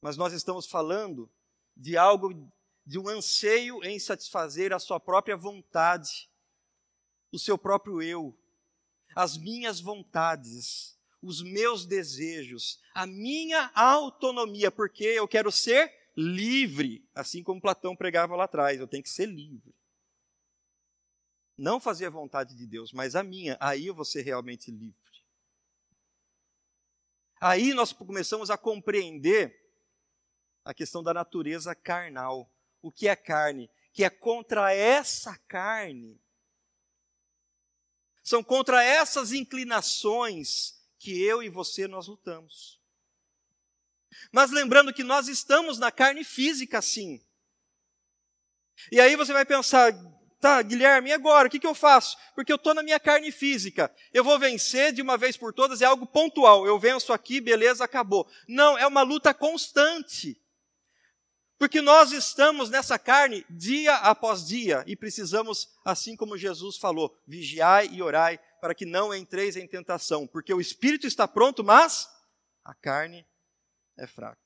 Mas 0.00 0.16
nós 0.16 0.32
estamos 0.32 0.66
falando 0.66 1.30
de 1.76 1.96
algo, 1.96 2.50
de 2.86 2.98
um 2.98 3.08
anseio 3.08 3.82
em 3.84 3.98
satisfazer 3.98 4.72
a 4.72 4.78
sua 4.78 5.00
própria 5.00 5.36
vontade, 5.36 6.30
o 7.32 7.38
seu 7.38 7.58
próprio 7.58 8.00
eu, 8.00 8.36
as 9.14 9.36
minhas 9.36 9.80
vontades, 9.80 10.96
os 11.20 11.42
meus 11.42 11.84
desejos, 11.84 12.80
a 12.94 13.06
minha 13.06 13.70
autonomia, 13.74 14.70
porque 14.70 15.04
eu 15.04 15.26
quero 15.26 15.50
ser 15.50 15.97
livre, 16.20 17.08
assim 17.14 17.44
como 17.44 17.60
Platão 17.60 17.94
pregava 17.94 18.34
lá 18.34 18.44
atrás, 18.44 18.80
eu 18.80 18.88
tenho 18.88 19.04
que 19.04 19.08
ser 19.08 19.26
livre. 19.26 19.72
Não 21.56 21.78
fazer 21.78 22.06
a 22.06 22.10
vontade 22.10 22.56
de 22.56 22.66
Deus, 22.66 22.92
mas 22.92 23.14
a 23.14 23.22
minha, 23.22 23.56
aí 23.60 23.86
eu 23.86 23.94
vou 23.94 24.04
ser 24.04 24.22
realmente 24.22 24.68
livre. 24.68 24.96
Aí 27.40 27.72
nós 27.72 27.92
começamos 27.92 28.50
a 28.50 28.58
compreender 28.58 29.56
a 30.64 30.74
questão 30.74 31.04
da 31.04 31.14
natureza 31.14 31.72
carnal. 31.72 32.52
O 32.82 32.90
que 32.90 33.06
é 33.06 33.14
carne? 33.14 33.70
Que 33.92 34.02
é 34.02 34.10
contra 34.10 34.74
essa 34.74 35.38
carne. 35.46 36.20
São 38.24 38.42
contra 38.42 38.82
essas 38.82 39.32
inclinações 39.32 40.84
que 40.98 41.22
eu 41.22 41.44
e 41.44 41.48
você 41.48 41.86
nós 41.86 42.08
lutamos. 42.08 42.77
Mas 44.32 44.50
lembrando 44.50 44.92
que 44.92 45.02
nós 45.02 45.28
estamos 45.28 45.78
na 45.78 45.90
carne 45.90 46.24
física, 46.24 46.80
sim. 46.80 47.20
E 48.92 49.00
aí 49.00 49.16
você 49.16 49.32
vai 49.32 49.44
pensar, 49.44 49.92
tá, 50.40 50.62
Guilherme, 50.62 51.10
e 51.10 51.12
agora? 51.12 51.48
O 51.48 51.50
que, 51.50 51.58
que 51.58 51.66
eu 51.66 51.74
faço? 51.74 52.16
Porque 52.34 52.52
eu 52.52 52.56
estou 52.56 52.74
na 52.74 52.82
minha 52.82 53.00
carne 53.00 53.32
física. 53.32 53.94
Eu 54.12 54.22
vou 54.24 54.38
vencer 54.38 54.92
de 54.92 55.02
uma 55.02 55.16
vez 55.16 55.36
por 55.36 55.52
todas, 55.52 55.82
é 55.82 55.84
algo 55.84 56.06
pontual. 56.06 56.66
Eu 56.66 56.78
venço 56.78 57.12
aqui, 57.12 57.40
beleza, 57.40 57.84
acabou. 57.84 58.28
Não, 58.46 58.78
é 58.78 58.86
uma 58.86 59.02
luta 59.02 59.34
constante. 59.34 60.40
Porque 61.58 61.80
nós 61.80 62.12
estamos 62.12 62.70
nessa 62.70 62.98
carne 62.98 63.44
dia 63.50 63.96
após 63.96 64.46
dia 64.46 64.84
e 64.86 64.94
precisamos, 64.94 65.68
assim 65.84 66.14
como 66.14 66.38
Jesus 66.38 66.76
falou, 66.76 67.12
vigiai 67.26 67.88
e 67.88 68.00
orai 68.00 68.38
para 68.60 68.74
que 68.74 68.86
não 68.86 69.12
entreis 69.12 69.56
em 69.56 69.66
tentação, 69.66 70.24
porque 70.24 70.54
o 70.54 70.60
espírito 70.60 71.06
está 71.06 71.26
pronto, 71.26 71.64
mas 71.64 72.08
a 72.64 72.74
carne 72.74 73.26
é 73.98 74.06
fraca. 74.06 74.40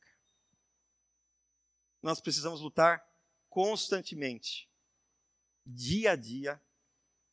Nós 2.02 2.20
precisamos 2.20 2.60
lutar 2.60 3.06
constantemente, 3.48 4.68
dia 5.64 6.12
a 6.12 6.16
dia, 6.16 6.60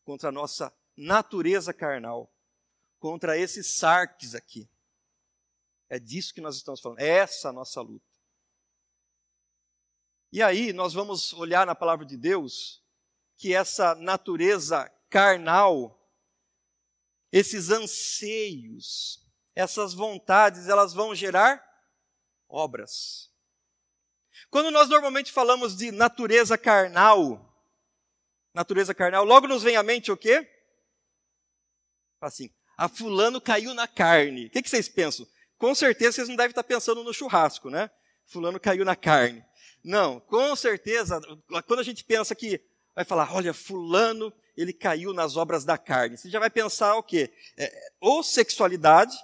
contra 0.03 0.29
a 0.29 0.31
nossa 0.31 0.75
natureza 0.95 1.73
carnal, 1.73 2.31
contra 2.99 3.37
esses 3.37 3.67
sarques 3.67 4.35
aqui. 4.35 4.69
É 5.89 5.97
disso 5.97 6.33
que 6.33 6.41
nós 6.41 6.55
estamos 6.55 6.81
falando, 6.81 6.99
é 6.99 7.07
essa 7.07 7.49
a 7.49 7.53
nossa 7.53 7.81
luta. 7.81 8.05
E 10.31 10.43
aí 10.43 10.71
nós 10.71 10.93
vamos 10.93 11.33
olhar 11.33 11.65
na 11.65 11.73
palavra 11.73 12.05
de 12.05 12.15
Deus 12.15 12.83
que 13.35 13.55
essa 13.55 13.95
natureza 13.95 14.87
carnal, 15.09 15.99
esses 17.31 17.71
anseios, 17.71 19.25
essas 19.55 19.93
vontades, 19.93 20.67
elas 20.67 20.93
vão 20.93 21.15
gerar 21.15 21.68
obras. 22.49 23.29
Quando 24.49 24.71
nós 24.71 24.89
normalmente 24.89 25.31
falamos 25.31 25.77
de 25.77 25.91
natureza 25.91 26.57
carnal, 26.57 27.53
natureza 28.53 28.93
carnal, 28.93 29.23
logo 29.23 29.47
nos 29.47 29.63
vem 29.63 29.75
à 29.75 29.83
mente 29.83 30.11
o 30.11 30.17
quê? 30.17 30.49
Assim, 32.19 32.49
a 32.75 32.89
fulano 32.89 33.39
caiu 33.39 33.73
na 33.73 33.87
carne. 33.87 34.47
O 34.47 34.49
que, 34.49 34.61
que 34.61 34.69
vocês 34.69 34.89
pensam? 34.89 35.27
Com 35.57 35.75
certeza 35.75 36.13
vocês 36.13 36.29
não 36.29 36.35
devem 36.35 36.51
estar 36.51 36.63
pensando 36.63 37.03
no 37.03 37.13
churrasco, 37.13 37.69
né? 37.69 37.89
Fulano 38.25 38.59
caiu 38.59 38.83
na 38.83 38.95
carne. 38.95 39.45
Não, 39.83 40.19
com 40.19 40.55
certeza, 40.55 41.21
quando 41.65 41.79
a 41.79 41.83
gente 41.83 42.03
pensa 42.03 42.35
que 42.35 42.61
vai 42.95 43.05
falar, 43.05 43.33
olha, 43.33 43.53
fulano, 43.53 44.33
ele 44.57 44.73
caiu 44.73 45.13
nas 45.13 45.37
obras 45.37 45.63
da 45.63 45.77
carne. 45.77 46.17
Você 46.17 46.29
já 46.29 46.39
vai 46.39 46.49
pensar 46.49 46.95
o 46.95 47.03
quê? 47.03 47.33
É, 47.57 47.91
ou 47.99 48.21
sexualidade, 48.23 49.15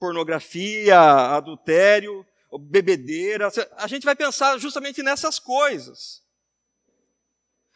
pornografia, 0.00 0.98
adultério, 0.98 2.26
bebedeira. 2.58 3.48
A 3.76 3.86
gente 3.86 4.04
vai 4.04 4.16
pensar 4.16 4.58
justamente 4.58 5.02
nessas 5.02 5.38
coisas. 5.38 6.24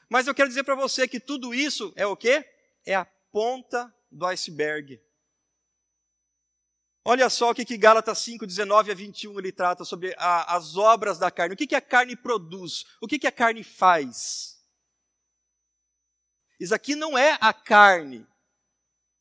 Mas 0.08 0.26
eu 0.26 0.34
quero 0.34 0.48
dizer 0.48 0.64
para 0.64 0.74
você 0.74 1.06
que 1.06 1.20
tudo 1.20 1.54
isso 1.54 1.92
é 1.94 2.06
o 2.06 2.16
quê? 2.16 2.44
É 2.84 2.94
a 2.94 3.04
ponta 3.30 3.94
do 4.10 4.26
iceberg. 4.26 5.00
Olha 7.06 7.28
só 7.28 7.50
o 7.50 7.54
que, 7.54 7.66
que 7.66 7.76
Gálatas 7.76 8.18
5, 8.20 8.46
19 8.46 8.90
a 8.90 8.94
21 8.94 9.38
ele 9.38 9.52
trata 9.52 9.84
sobre 9.84 10.14
a, 10.16 10.56
as 10.56 10.74
obras 10.76 11.18
da 11.18 11.30
carne. 11.30 11.54
O 11.54 11.56
que, 11.56 11.66
que 11.66 11.74
a 11.74 11.80
carne 11.80 12.16
produz? 12.16 12.86
O 13.00 13.06
que, 13.06 13.18
que 13.18 13.26
a 13.26 13.32
carne 13.32 13.62
faz? 13.62 14.58
Isso 16.58 16.74
aqui 16.74 16.94
não 16.94 17.18
é 17.18 17.36
a 17.42 17.52
carne. 17.52 18.26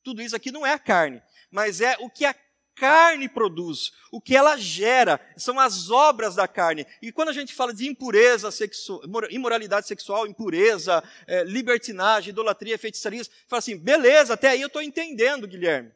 Tudo 0.01 0.22
isso 0.22 0.36
aqui 0.36 0.50
não 0.50 0.65
é 0.65 0.72
a 0.72 0.79
carne. 0.79 1.22
Mas 1.51 1.81
é 1.81 1.98
o 2.00 2.10
que 2.10 2.24
a 2.24 2.33
carne 2.75 3.29
produz, 3.29 3.91
o 4.11 4.19
que 4.19 4.35
ela 4.35 4.57
gera, 4.57 5.19
são 5.37 5.59
as 5.59 5.89
obras 5.89 6.35
da 6.35 6.47
carne. 6.47 6.85
E 7.01 7.11
quando 7.11 7.29
a 7.29 7.33
gente 7.33 7.53
fala 7.53 7.73
de 7.73 7.87
impureza 7.87 8.51
sexual, 8.51 9.01
imoralidade 9.29 9.87
sexual, 9.87 10.27
impureza, 10.27 11.03
é, 11.27 11.43
libertinagem, 11.43 12.31
idolatria, 12.31 12.77
feitiçaria, 12.77 13.23
fala 13.47 13.59
assim, 13.59 13.77
beleza, 13.77 14.33
até 14.33 14.49
aí 14.49 14.61
eu 14.61 14.67
estou 14.67 14.81
entendendo, 14.81 15.47
Guilherme. 15.47 15.91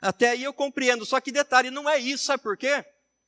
Até 0.00 0.30
aí 0.30 0.44
eu 0.44 0.52
compreendo. 0.52 1.06
Só 1.06 1.20
que 1.20 1.32
detalhe, 1.32 1.70
não 1.70 1.88
é 1.88 1.98
isso, 1.98 2.24
sabe 2.24 2.42
por 2.42 2.56
quê? 2.56 2.84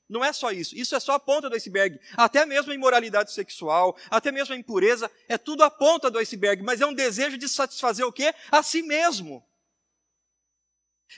Não 0.09 0.25
é 0.25 0.33
só 0.33 0.51
isso. 0.51 0.75
Isso 0.75 0.97
é 0.97 1.01
só 1.01 1.13
a 1.13 1.21
ponta 1.21 1.51
do 1.51 1.57
iceberg. 1.57 2.01
Até 2.17 2.47
mesmo 2.47 2.73
a 2.73 2.75
imoralidade 2.75 3.33
sexual, 3.33 3.97
até 4.11 4.33
mesmo 4.33 4.55
a 4.55 4.59
impureza, 4.59 5.11
é 5.29 5.37
tudo 5.37 5.63
a 5.63 5.71
ponta 5.71 6.11
do 6.11 6.19
iceberg. 6.19 6.63
Mas 6.63 6.81
é 6.81 6.87
um 6.87 6.95
desejo 6.95 7.37
de 7.37 7.49
satisfazer 7.49 8.07
o 8.07 8.13
quê? 8.13 8.35
A 8.51 8.63
si 8.63 8.83
mesmo. 8.83 9.47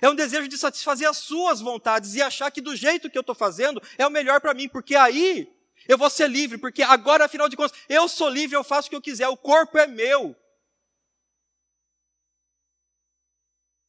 É 0.00 0.08
um 0.08 0.14
desejo 0.14 0.46
de 0.46 0.56
satisfazer 0.56 1.08
as 1.08 1.18
suas 1.18 1.60
vontades 1.60 2.14
e 2.14 2.22
achar 2.22 2.50
que 2.50 2.60
do 2.60 2.76
jeito 2.76 3.10
que 3.10 3.18
eu 3.18 3.22
estou 3.22 3.34
fazendo 3.34 3.82
é 3.98 4.06
o 4.06 4.10
melhor 4.10 4.40
para 4.40 4.54
mim, 4.54 4.68
porque 4.68 4.94
aí 4.94 5.52
eu 5.88 5.98
vou 5.98 6.10
ser 6.10 6.28
livre, 6.28 6.58
porque 6.58 6.82
agora, 6.82 7.24
afinal 7.24 7.48
de 7.48 7.56
contas, 7.56 7.76
eu 7.88 8.08
sou 8.08 8.28
livre, 8.28 8.56
eu 8.56 8.62
faço 8.62 8.86
o 8.86 8.90
que 8.90 8.96
eu 8.96 9.02
quiser, 9.02 9.28
o 9.28 9.36
corpo 9.36 9.78
é 9.78 9.86
meu. 9.86 10.36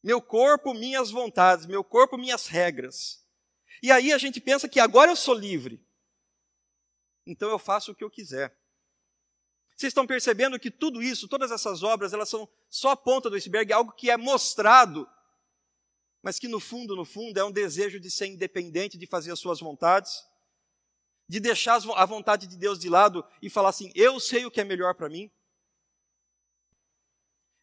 Meu 0.03 0.21
corpo, 0.21 0.73
minhas 0.73 1.11
vontades, 1.11 1.65
meu 1.67 1.83
corpo, 1.83 2.17
minhas 2.17 2.47
regras. 2.47 3.23
E 3.83 3.91
aí 3.91 4.11
a 4.11 4.17
gente 4.17 4.41
pensa 4.41 4.67
que 4.67 4.79
agora 4.79 5.11
eu 5.11 5.15
sou 5.15 5.35
livre. 5.35 5.85
Então 7.25 7.49
eu 7.49 7.59
faço 7.59 7.91
o 7.91 7.95
que 7.95 8.03
eu 8.03 8.09
quiser. 8.09 8.55
Vocês 9.75 9.91
estão 9.91 10.07
percebendo 10.07 10.59
que 10.59 10.69
tudo 10.69 11.01
isso, 11.01 11.27
todas 11.27 11.51
essas 11.51 11.81
obras, 11.83 12.13
elas 12.13 12.29
são 12.29 12.49
só 12.69 12.91
a 12.91 12.97
ponta 12.97 13.29
do 13.29 13.35
iceberg, 13.35 13.71
algo 13.73 13.91
que 13.91 14.09
é 14.09 14.17
mostrado, 14.17 15.09
mas 16.21 16.37
que 16.37 16.47
no 16.47 16.59
fundo, 16.59 16.95
no 16.95 17.05
fundo, 17.05 17.39
é 17.39 17.43
um 17.43 17.51
desejo 17.51 17.99
de 17.99 18.11
ser 18.11 18.27
independente, 18.27 18.97
de 18.97 19.07
fazer 19.07 19.31
as 19.31 19.39
suas 19.39 19.59
vontades, 19.59 20.23
de 21.27 21.39
deixar 21.39 21.81
a 21.95 22.05
vontade 22.05 22.45
de 22.45 22.57
Deus 22.57 22.77
de 22.79 22.89
lado 22.89 23.25
e 23.41 23.49
falar 23.49 23.69
assim: 23.69 23.91
eu 23.95 24.19
sei 24.19 24.45
o 24.45 24.51
que 24.51 24.61
é 24.61 24.63
melhor 24.63 24.93
para 24.95 25.09
mim. 25.09 25.31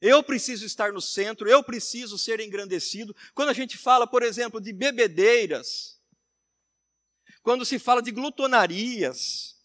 Eu 0.00 0.22
preciso 0.22 0.64
estar 0.64 0.92
no 0.92 1.00
centro, 1.00 1.48
eu 1.48 1.62
preciso 1.62 2.16
ser 2.16 2.40
engrandecido. 2.40 3.14
Quando 3.34 3.48
a 3.48 3.52
gente 3.52 3.76
fala, 3.76 4.06
por 4.06 4.22
exemplo, 4.22 4.60
de 4.60 4.72
bebedeiras, 4.72 6.00
quando 7.42 7.64
se 7.64 7.78
fala 7.78 8.00
de 8.00 8.12
glutonarias, 8.12 9.58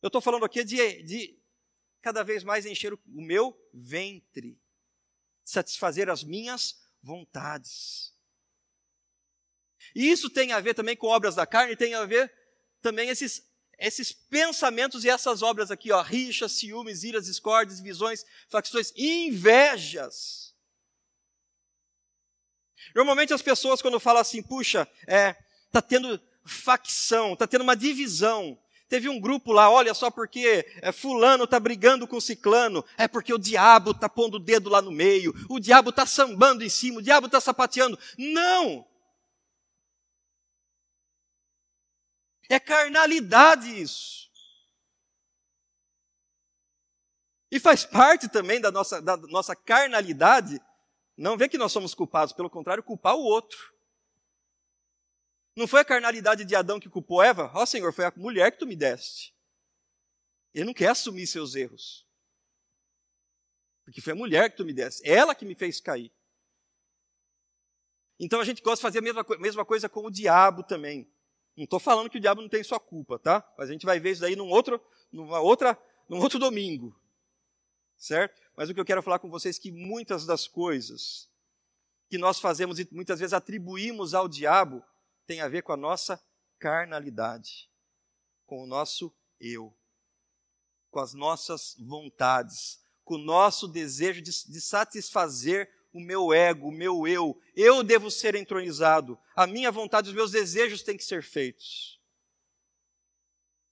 eu 0.00 0.08
estou 0.08 0.20
falando 0.20 0.44
aqui 0.44 0.64
de, 0.64 1.02
de, 1.02 1.38
cada 2.00 2.22
vez 2.22 2.44
mais 2.44 2.66
encher 2.66 2.92
o, 2.92 3.00
meu 3.06 3.58
ventre, 3.72 4.60
satisfazer 5.44 6.08
as 6.08 6.22
minhas 6.22 6.83
vontades. 7.04 8.12
E 9.94 10.10
isso 10.10 10.30
tem 10.30 10.52
a 10.52 10.60
ver 10.60 10.74
também 10.74 10.96
com 10.96 11.06
obras 11.06 11.34
da 11.34 11.46
carne, 11.46 11.76
tem 11.76 11.94
a 11.94 12.04
ver 12.04 12.32
também 12.80 13.08
esses 13.08 13.52
esses 13.76 14.12
pensamentos 14.12 15.04
e 15.04 15.10
essas 15.10 15.42
obras 15.42 15.68
aqui, 15.70 15.90
ó, 15.90 16.00
rixas, 16.00 16.52
ciúmes, 16.52 17.02
iras, 17.02 17.26
discórdias, 17.26 17.80
visões, 17.80 18.24
facções, 18.48 18.92
invejas. 18.96 20.54
Normalmente 22.94 23.34
as 23.34 23.42
pessoas 23.42 23.82
quando 23.82 23.98
falam 23.98 24.20
assim, 24.20 24.42
puxa, 24.42 24.88
é, 25.08 25.34
tá 25.72 25.82
tendo 25.82 26.20
facção, 26.44 27.34
tá 27.34 27.46
tendo 27.46 27.62
uma 27.62 27.74
divisão. 27.74 28.56
Teve 28.94 29.08
um 29.08 29.18
grupo 29.18 29.50
lá, 29.50 29.68
olha 29.68 29.92
só 29.92 30.08
porque 30.08 30.64
é, 30.80 30.92
fulano 30.92 31.48
tá 31.48 31.58
brigando 31.58 32.06
com 32.06 32.20
ciclano, 32.20 32.84
é 32.96 33.08
porque 33.08 33.34
o 33.34 33.38
diabo 33.38 33.92
tá 33.92 34.08
pondo 34.08 34.36
o 34.36 34.38
dedo 34.38 34.70
lá 34.70 34.80
no 34.80 34.92
meio, 34.92 35.34
o 35.50 35.58
diabo 35.58 35.90
tá 35.90 36.06
sambando 36.06 36.62
em 36.62 36.68
cima, 36.68 37.00
o 37.00 37.02
diabo 37.02 37.28
tá 37.28 37.40
sapateando. 37.40 37.98
Não! 38.16 38.86
É 42.48 42.60
carnalidade 42.60 43.82
isso. 43.82 44.30
E 47.50 47.58
faz 47.58 47.84
parte 47.84 48.28
também 48.28 48.60
da 48.60 48.70
nossa, 48.70 49.02
da 49.02 49.16
nossa 49.16 49.56
carnalidade 49.56 50.62
não 51.16 51.36
ver 51.36 51.48
que 51.48 51.58
nós 51.58 51.72
somos 51.72 51.96
culpados, 51.96 52.32
pelo 52.32 52.48
contrário, 52.48 52.80
culpar 52.80 53.16
o 53.16 53.24
outro. 53.24 53.73
Não 55.56 55.68
foi 55.68 55.80
a 55.80 55.84
carnalidade 55.84 56.44
de 56.44 56.54
Adão 56.56 56.80
que 56.80 56.88
culpou 56.88 57.22
Eva? 57.22 57.50
Ó 57.54 57.62
oh, 57.62 57.66
Senhor, 57.66 57.92
foi 57.92 58.04
a 58.04 58.12
mulher 58.16 58.50
que 58.50 58.58
tu 58.58 58.66
me 58.66 58.74
deste. 58.74 59.34
Ele 60.52 60.64
não 60.64 60.74
quer 60.74 60.88
assumir 60.88 61.26
seus 61.26 61.54
erros. 61.54 62.06
Porque 63.84 64.00
foi 64.00 64.12
a 64.12 64.16
mulher 64.16 64.50
que 64.50 64.56
tu 64.56 64.64
me 64.64 64.72
deste. 64.72 65.08
Ela 65.08 65.34
que 65.34 65.44
me 65.44 65.54
fez 65.54 65.80
cair. 65.80 66.12
Então 68.18 68.40
a 68.40 68.44
gente 68.44 68.62
gosta 68.62 68.76
de 68.76 68.82
fazer 68.82 68.98
a 68.98 69.02
mesma, 69.02 69.24
mesma 69.38 69.64
coisa 69.64 69.88
com 69.88 70.06
o 70.06 70.10
diabo 70.10 70.62
também. 70.62 71.08
Não 71.56 71.64
estou 71.64 71.78
falando 71.78 72.10
que 72.10 72.18
o 72.18 72.20
diabo 72.20 72.40
não 72.40 72.48
tem 72.48 72.64
sua 72.64 72.80
culpa, 72.80 73.18
tá? 73.18 73.46
Mas 73.56 73.68
a 73.68 73.72
gente 73.72 73.86
vai 73.86 74.00
ver 74.00 74.12
isso 74.12 74.24
aí 74.24 74.34
num 74.34 74.48
outro, 74.48 74.80
numa 75.12 75.40
outra, 75.40 75.78
num 76.08 76.18
outro 76.18 76.38
domingo. 76.38 76.98
Certo? 77.96 78.40
Mas 78.56 78.68
o 78.68 78.74
que 78.74 78.80
eu 78.80 78.84
quero 78.84 79.02
falar 79.02 79.20
com 79.20 79.30
vocês 79.30 79.56
é 79.56 79.60
que 79.60 79.70
muitas 79.70 80.26
das 80.26 80.48
coisas 80.48 81.28
que 82.08 82.18
nós 82.18 82.40
fazemos 82.40 82.78
e 82.78 82.88
muitas 82.90 83.20
vezes 83.20 83.32
atribuímos 83.32 84.14
ao 84.14 84.28
diabo 84.28 84.84
tem 85.26 85.40
a 85.40 85.48
ver 85.48 85.62
com 85.62 85.72
a 85.72 85.76
nossa 85.76 86.22
carnalidade, 86.58 87.70
com 88.46 88.62
o 88.62 88.66
nosso 88.66 89.14
eu, 89.40 89.76
com 90.90 91.00
as 91.00 91.14
nossas 91.14 91.76
vontades, 91.78 92.80
com 93.04 93.14
o 93.14 93.24
nosso 93.24 93.68
desejo 93.68 94.22
de, 94.22 94.30
de 94.30 94.60
satisfazer 94.60 95.70
o 95.92 96.00
meu 96.00 96.32
ego, 96.32 96.68
o 96.68 96.72
meu 96.72 97.06
eu. 97.06 97.40
Eu 97.54 97.82
devo 97.82 98.10
ser 98.10 98.34
entronizado. 98.34 99.18
A 99.36 99.46
minha 99.46 99.70
vontade, 99.70 100.08
os 100.08 100.14
meus 100.14 100.32
desejos 100.32 100.82
têm 100.82 100.96
que 100.96 101.04
ser 101.04 101.22
feitos. 101.22 102.00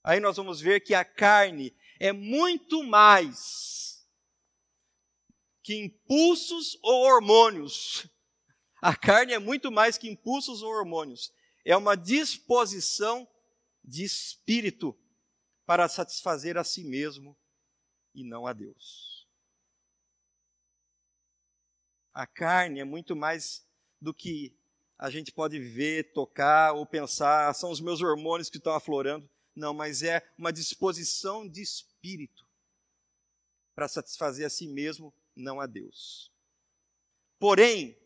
Aí 0.03 0.19
nós 0.19 0.37
vamos 0.37 0.61
ver 0.61 0.81
que 0.81 0.93
a 0.93 1.03
carne 1.03 1.75
é 1.99 2.11
muito 2.11 2.83
mais 2.83 4.05
que 5.61 5.75
impulsos 5.75 6.77
ou 6.81 7.03
hormônios. 7.03 8.07
A 8.81 8.95
carne 8.95 9.33
é 9.33 9.39
muito 9.39 9.71
mais 9.71 9.97
que 9.97 10.09
impulsos 10.09 10.61
ou 10.61 10.69
hormônios. 10.69 11.31
É 11.65 11.75
uma 11.75 11.95
disposição 11.95 13.27
de 13.83 14.03
espírito 14.03 14.97
para 15.65 15.87
satisfazer 15.87 16.57
a 16.57 16.63
si 16.63 16.83
mesmo 16.83 17.37
e 18.13 18.23
não 18.23 18.45
a 18.45 18.53
Deus. 18.53 19.27
A 22.13 22.27
carne 22.27 22.79
é 22.79 22.83
muito 22.83 23.15
mais 23.15 23.65
do 23.99 24.13
que 24.13 24.55
a 24.97 25.09
gente 25.09 25.31
pode 25.31 25.59
ver, 25.59 26.13
tocar 26.13 26.73
ou 26.73 26.85
pensar, 26.85 27.53
são 27.55 27.71
os 27.71 27.81
meus 27.81 28.01
hormônios 28.01 28.49
que 28.49 28.57
estão 28.57 28.73
aflorando. 28.73 29.29
Não, 29.55 29.73
mas 29.73 30.03
é 30.03 30.21
uma 30.37 30.53
disposição 30.53 31.47
de 31.47 31.61
espírito 31.61 32.47
para 33.75 33.87
satisfazer 33.87 34.45
a 34.45 34.49
si 34.49 34.67
mesmo, 34.67 35.13
não 35.35 35.59
a 35.59 35.65
Deus. 35.65 36.31
Porém, 37.39 37.97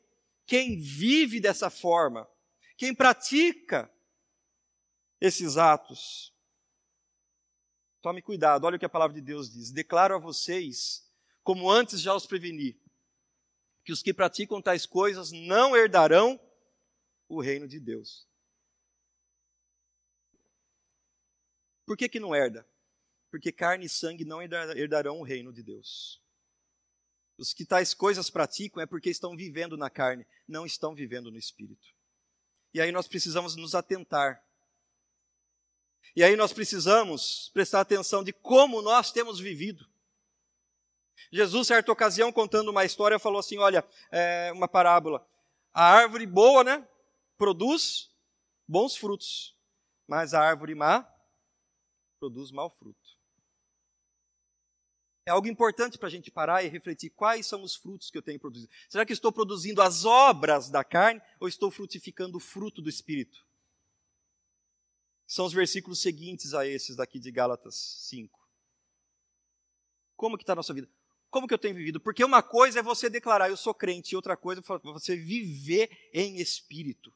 quem 0.45 0.79
vive 0.79 1.39
dessa 1.39 1.69
forma, 1.69 2.27
quem 2.77 2.93
pratica 2.93 3.91
esses 5.19 5.57
atos, 5.57 6.33
tome 8.01 8.21
cuidado, 8.21 8.65
olha 8.65 8.75
o 8.77 8.79
que 8.79 8.85
a 8.85 8.89
palavra 8.89 9.15
de 9.15 9.21
Deus 9.21 9.51
diz: 9.51 9.71
declaro 9.71 10.15
a 10.15 10.19
vocês, 10.19 11.11
como 11.43 11.69
antes 11.69 11.99
já 11.99 12.13
os 12.13 12.27
preveni, 12.27 12.79
que 13.83 13.91
os 13.91 14.03
que 14.03 14.13
praticam 14.13 14.61
tais 14.61 14.85
coisas 14.85 15.31
não 15.31 15.75
herdarão 15.75 16.39
o 17.27 17.41
reino 17.41 17.67
de 17.67 17.79
Deus. 17.79 18.27
Por 21.85 21.97
que, 21.97 22.07
que 22.07 22.19
não 22.19 22.35
herda? 22.35 22.67
Porque 23.31 23.51
carne 23.51 23.85
e 23.85 23.89
sangue 23.89 24.25
não 24.25 24.41
herdarão 24.41 25.19
o 25.19 25.23
reino 25.23 25.51
de 25.51 25.63
Deus. 25.63 26.21
Os 27.37 27.53
que 27.53 27.65
tais 27.65 27.93
coisas 27.93 28.29
praticam 28.29 28.81
é 28.81 28.85
porque 28.85 29.09
estão 29.09 29.35
vivendo 29.35 29.77
na 29.77 29.89
carne, 29.89 30.27
não 30.47 30.65
estão 30.65 30.93
vivendo 30.93 31.31
no 31.31 31.37
espírito. 31.37 31.96
E 32.77 32.81
aí 32.81 32.91
nós 32.91 33.07
precisamos 33.07 33.55
nos 33.55 33.73
atentar 33.73 34.39
E 36.15 36.23
aí 36.23 36.35
nós 36.35 36.53
precisamos 36.53 37.49
prestar 37.51 37.81
atenção 37.81 38.23
de 38.23 38.31
como 38.31 38.83
nós 38.83 39.11
temos 39.11 39.39
vivido. 39.39 39.89
Jesus, 41.31 41.69
certa 41.69 41.91
ocasião, 41.91 42.31
contando 42.31 42.69
uma 42.69 42.85
história, 42.85 43.17
falou 43.17 43.39
assim: 43.39 43.57
olha, 43.57 43.83
é 44.11 44.51
uma 44.53 44.67
parábola. 44.67 45.27
A 45.73 45.85
árvore 45.85 46.27
boa, 46.27 46.63
né? 46.63 46.87
Produz 47.35 48.11
bons 48.67 48.95
frutos, 48.95 49.57
mas 50.07 50.35
a 50.35 50.39
árvore 50.39 50.75
má 50.75 51.03
produz 52.19 52.51
mau 52.51 52.69
fruto. 52.69 53.06
É 55.27 55.29
algo 55.29 55.49
importante 55.49 55.97
para 55.97 56.07
a 56.07 56.09
gente 56.09 56.31
parar 56.31 56.63
e 56.63 56.69
refletir 56.69 57.09
quais 57.09 57.45
são 57.45 57.61
os 57.61 57.75
frutos 57.75 58.09
que 58.09 58.17
eu 58.17 58.21
tenho 58.21 58.39
produzido. 58.39 58.71
Será 58.87 59.05
que 59.05 59.11
estou 59.11 59.29
produzindo 59.29 59.81
as 59.81 60.05
obras 60.05 60.69
da 60.69 60.85
carne 60.85 61.21
ou 61.37 61.49
estou 61.49 61.69
frutificando 61.69 62.37
o 62.37 62.39
fruto 62.39 62.81
do 62.81 62.87
Espírito? 62.87 63.45
São 65.25 65.45
os 65.45 65.51
versículos 65.51 66.01
seguintes 66.01 66.53
a 66.53 66.65
esses 66.65 66.95
daqui 66.95 67.19
de 67.19 67.29
Gálatas 67.29 67.75
5. 68.07 68.39
Como 70.15 70.37
que 70.37 70.43
está 70.43 70.53
a 70.53 70.55
nossa 70.55 70.73
vida? 70.73 70.89
Como 71.29 71.45
que 71.45 71.53
eu 71.53 71.59
tenho 71.59 71.75
vivido? 71.75 71.99
Porque 71.99 72.23
uma 72.23 72.41
coisa 72.41 72.79
é 72.79 72.81
você 72.81 73.09
declarar, 73.09 73.49
eu 73.49 73.57
sou 73.57 73.73
crente, 73.73 74.13
e 74.13 74.15
outra 74.15 74.37
coisa 74.37 74.61
é 74.61 74.77
você 74.93 75.17
viver 75.17 76.09
em 76.13 76.37
espírito. 76.37 77.13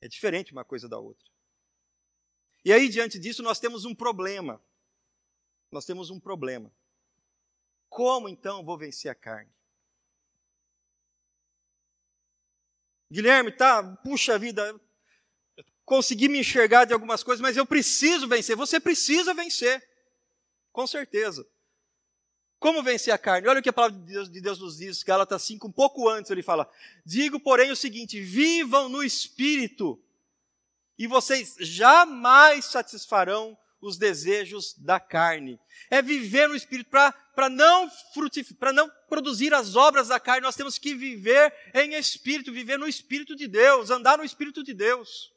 É 0.00 0.08
diferente 0.08 0.50
uma 0.50 0.64
coisa 0.64 0.88
da 0.88 0.98
outra. 0.98 1.30
E 2.64 2.72
aí, 2.72 2.88
diante 2.88 3.16
disso, 3.16 3.44
nós 3.44 3.60
temos 3.60 3.84
um 3.84 3.94
problema 3.94 4.60
nós 5.70 5.84
temos 5.84 6.10
um 6.10 6.20
problema. 6.20 6.72
Como 7.88 8.28
então 8.28 8.64
vou 8.64 8.76
vencer 8.76 9.10
a 9.10 9.14
carne? 9.14 9.50
Guilherme, 13.10 13.52
tá, 13.52 13.82
puxa 14.02 14.38
vida, 14.38 14.78
consegui 15.84 16.28
me 16.28 16.40
enxergar 16.40 16.84
de 16.84 16.92
algumas 16.92 17.22
coisas, 17.22 17.40
mas 17.40 17.56
eu 17.56 17.64
preciso 17.64 18.26
vencer. 18.26 18.56
Você 18.56 18.80
precisa 18.80 19.32
vencer, 19.32 19.86
com 20.72 20.86
certeza. 20.86 21.46
Como 22.58 22.82
vencer 22.82 23.14
a 23.14 23.18
carne? 23.18 23.46
Olha 23.48 23.60
o 23.60 23.62
que 23.62 23.68
a 23.68 23.72
palavra 23.72 23.96
de 23.96 24.04
Deus, 24.04 24.30
de 24.30 24.40
Deus 24.40 24.58
nos 24.58 24.78
diz, 24.78 25.02
Gálatas 25.02 25.42
5, 25.42 25.68
um 25.68 25.72
pouco 25.72 26.08
antes 26.08 26.30
ele 26.30 26.42
fala: 26.42 26.68
Digo, 27.04 27.38
porém, 27.38 27.70
o 27.70 27.76
seguinte: 27.76 28.20
vivam 28.20 28.88
no 28.88 29.04
espírito, 29.04 30.02
e 30.98 31.06
vocês 31.06 31.56
jamais 31.60 32.64
satisfarão 32.64 33.56
os 33.86 33.96
desejos 33.96 34.74
da 34.78 34.98
carne. 34.98 35.58
É 35.90 36.02
viver 36.02 36.48
no 36.48 36.56
Espírito 36.56 36.90
para 36.90 37.48
não, 37.48 37.90
para 38.58 38.72
não 38.72 38.90
produzir 39.08 39.54
as 39.54 39.76
obras 39.76 40.08
da 40.08 40.18
carne. 40.18 40.42
Nós 40.42 40.56
temos 40.56 40.78
que 40.78 40.94
viver 40.94 41.54
em 41.74 41.94
Espírito, 41.94 42.52
viver 42.52 42.78
no 42.78 42.88
Espírito 42.88 43.36
de 43.36 43.46
Deus, 43.46 43.90
andar 43.90 44.18
no 44.18 44.24
Espírito 44.24 44.62
de 44.62 44.74
Deus. 44.74 45.32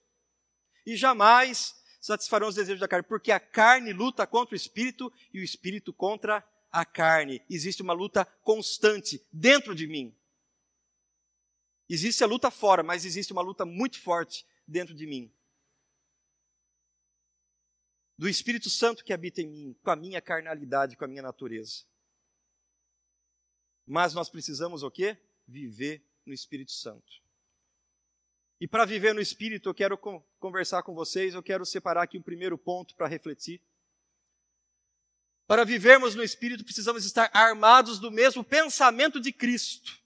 E 0.86 0.96
jamais 0.96 1.76
satisfarão 2.02 2.48
os 2.48 2.56
desejos 2.56 2.80
da 2.80 2.88
carne, 2.88 3.08
porque 3.08 3.32
a 3.32 3.40
carne 3.40 3.94
luta 3.94 4.26
contra 4.26 4.54
o 4.54 4.58
Espírito 4.58 5.12
e 5.34 5.40
o 5.40 5.44
Espírito 5.44 5.94
contra 5.94 6.44
a 6.72 6.86
carne. 6.86 7.42
Existe 7.50 7.82
uma 7.82 7.94
luta 7.94 8.26
constante 8.44 9.22
dentro 9.32 9.76
de 9.76 9.88
mim. 9.88 10.16
Existe 11.90 12.24
a 12.24 12.28
luta 12.28 12.52
fora, 12.52 12.84
mas 12.84 13.06
existe 13.06 13.34
uma 13.34 13.42
luta 13.42 13.66
muito 13.66 14.00
forte 14.00 14.46
dentro 14.68 14.94
de 14.94 15.08
mim 15.08 15.32
do 18.20 18.28
Espírito 18.28 18.70
Santo 18.70 19.02
que 19.02 19.14
habita 19.14 19.42
em 19.42 19.48
mim, 19.48 19.74
com 19.82 19.92
a 19.92 19.96
minha 19.96 20.22
carnalidade, 20.22 20.98
com 20.98 21.06
a 21.06 21.08
minha 21.08 21.22
natureza. 21.22 21.86
Mas 23.88 24.14
nós 24.14 24.30
precisamos 24.30 24.84
o 24.84 24.92
quê? 24.92 25.18
Viver 25.48 26.06
no 26.26 26.34
Espírito 26.34 26.74
Santo. 26.74 27.24
E 28.60 28.68
para 28.68 28.84
viver 28.84 29.14
no 29.16 29.22
Espírito, 29.22 29.70
eu 29.70 29.74
quero 29.74 29.98
conversar 30.38 30.84
com 30.84 30.94
vocês, 30.94 31.34
eu 31.34 31.42
quero 31.42 31.66
separar 31.66 32.04
aqui 32.04 32.18
um 32.18 32.22
primeiro 32.22 32.58
ponto 32.58 32.94
para 32.94 33.08
refletir. 33.08 33.62
Para 35.48 35.64
vivermos 35.64 36.14
no 36.14 36.22
Espírito, 36.22 36.66
precisamos 36.66 37.06
estar 37.06 37.32
armados 37.34 38.00
do 38.00 38.12
mesmo 38.12 38.44
pensamento 38.44 39.22
de 39.22 39.32
Cristo. 39.32 39.98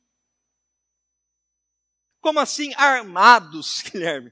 Como 2.21 2.39
assim 2.39 2.75
armados, 2.75 3.81
Guilherme? 3.89 4.31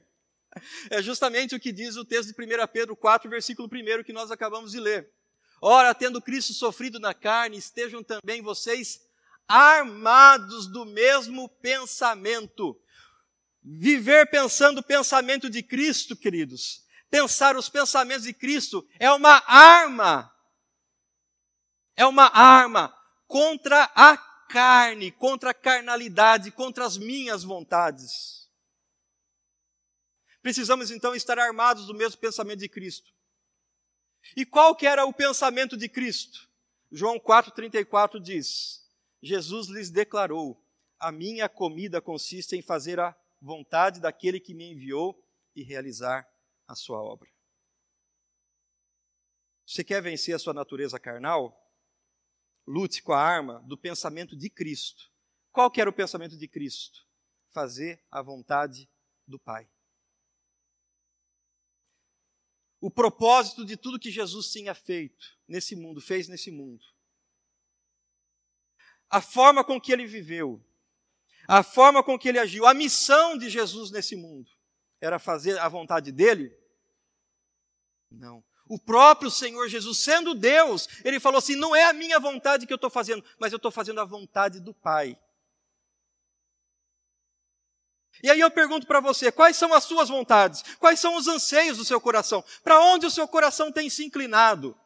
É 0.90 1.02
justamente 1.02 1.54
o 1.54 1.60
que 1.60 1.72
diz 1.72 1.96
o 1.96 2.04
texto 2.04 2.32
de 2.32 2.44
1 2.44 2.66
Pedro 2.72 2.94
4, 2.96 3.30
versículo 3.30 3.68
1 3.68 4.04
que 4.04 4.12
nós 4.12 4.30
acabamos 4.30 4.72
de 4.72 4.80
ler. 4.80 5.10
Ora, 5.60 5.94
tendo 5.94 6.20
Cristo 6.20 6.52
sofrido 6.52 6.98
na 6.98 7.14
carne, 7.14 7.56
estejam 7.56 8.02
também 8.02 8.42
vocês 8.42 9.00
armados 9.46 10.66
do 10.66 10.84
mesmo 10.84 11.48
pensamento. 11.48 12.78
Viver 13.62 14.28
pensando 14.28 14.78
o 14.78 14.82
pensamento 14.82 15.48
de 15.48 15.62
Cristo, 15.62 16.16
queridos. 16.16 16.82
Pensar 17.08 17.56
os 17.56 17.68
pensamentos 17.68 18.24
de 18.24 18.32
Cristo 18.32 18.86
é 18.98 19.10
uma 19.12 19.42
arma. 19.46 20.34
É 21.94 22.04
uma 22.06 22.26
arma 22.26 22.92
contra 23.28 23.90
a 23.94 24.16
carne, 24.48 25.12
contra 25.12 25.50
a 25.50 25.54
carnalidade, 25.54 26.50
contra 26.50 26.84
as 26.84 26.98
minhas 26.98 27.44
vontades. 27.44 28.41
Precisamos 30.42 30.90
então 30.90 31.14
estar 31.14 31.38
armados 31.38 31.86
do 31.86 31.94
mesmo 31.94 32.20
pensamento 32.20 32.58
de 32.58 32.68
Cristo. 32.68 33.12
E 34.36 34.44
qual 34.44 34.74
que 34.74 34.86
era 34.86 35.06
o 35.06 35.12
pensamento 35.12 35.76
de 35.76 35.88
Cristo? 35.88 36.50
João 36.90 37.18
4:34 37.18 38.20
diz: 38.20 38.84
Jesus 39.22 39.68
lhes 39.68 39.88
declarou: 39.88 40.60
A 40.98 41.12
minha 41.12 41.48
comida 41.48 42.00
consiste 42.02 42.56
em 42.56 42.62
fazer 42.62 42.98
a 42.98 43.16
vontade 43.40 44.00
daquele 44.00 44.40
que 44.40 44.52
me 44.52 44.72
enviou 44.72 45.16
e 45.54 45.62
realizar 45.62 46.28
a 46.66 46.74
sua 46.74 47.00
obra. 47.00 47.30
Você 49.64 49.84
quer 49.84 50.02
vencer 50.02 50.34
a 50.34 50.38
sua 50.38 50.52
natureza 50.52 50.98
carnal? 50.98 51.58
Lute 52.66 53.02
com 53.02 53.12
a 53.12 53.20
arma 53.20 53.60
do 53.66 53.76
pensamento 53.78 54.36
de 54.36 54.50
Cristo. 54.50 55.10
Qual 55.50 55.70
que 55.70 55.80
era 55.80 55.90
o 55.90 55.92
pensamento 55.92 56.36
de 56.36 56.48
Cristo? 56.48 57.06
Fazer 57.50 58.04
a 58.10 58.22
vontade 58.22 58.88
do 59.26 59.38
Pai 59.38 59.68
o 62.82 62.90
propósito 62.90 63.64
de 63.64 63.76
tudo 63.76 63.98
que 63.98 64.10
Jesus 64.10 64.50
tinha 64.50 64.74
feito 64.74 65.38
nesse 65.46 65.76
mundo, 65.76 66.00
fez 66.00 66.26
nesse 66.26 66.50
mundo. 66.50 66.84
A 69.08 69.20
forma 69.20 69.62
com 69.62 69.80
que 69.80 69.92
ele 69.92 70.04
viveu, 70.04 70.60
a 71.46 71.62
forma 71.62 72.02
com 72.02 72.18
que 72.18 72.28
ele 72.28 72.40
agiu, 72.40 72.66
a 72.66 72.74
missão 72.74 73.38
de 73.38 73.48
Jesus 73.48 73.92
nesse 73.92 74.16
mundo 74.16 74.50
era 75.00 75.20
fazer 75.20 75.60
a 75.60 75.68
vontade 75.68 76.10
dele? 76.10 76.52
Não. 78.10 78.42
O 78.66 78.80
próprio 78.80 79.30
Senhor 79.30 79.68
Jesus, 79.68 79.98
sendo 79.98 80.34
Deus, 80.34 80.88
ele 81.04 81.20
falou 81.20 81.38
assim: 81.38 81.54
não 81.54 81.76
é 81.76 81.84
a 81.84 81.92
minha 81.92 82.18
vontade 82.18 82.66
que 82.66 82.72
eu 82.72 82.76
estou 82.76 82.90
fazendo, 82.90 83.24
mas 83.38 83.52
eu 83.52 83.58
estou 83.58 83.70
fazendo 83.70 84.00
a 84.00 84.04
vontade 84.04 84.58
do 84.58 84.74
Pai. 84.74 85.16
E 88.20 88.30
aí 88.30 88.40
eu 88.40 88.50
pergunto 88.50 88.86
para 88.86 89.00
você, 89.00 89.30
quais 89.30 89.56
são 89.56 89.72
as 89.72 89.84
suas 89.84 90.08
vontades? 90.08 90.62
Quais 90.78 91.00
são 91.00 91.16
os 91.16 91.28
anseios 91.28 91.78
do 91.78 91.84
seu 91.84 92.00
coração? 92.00 92.44
Para 92.62 92.80
onde 92.80 93.06
o 93.06 93.10
seu 93.10 93.26
coração 93.26 93.70
tem 93.70 93.88
se 93.88 94.04
inclinado? 94.04 94.78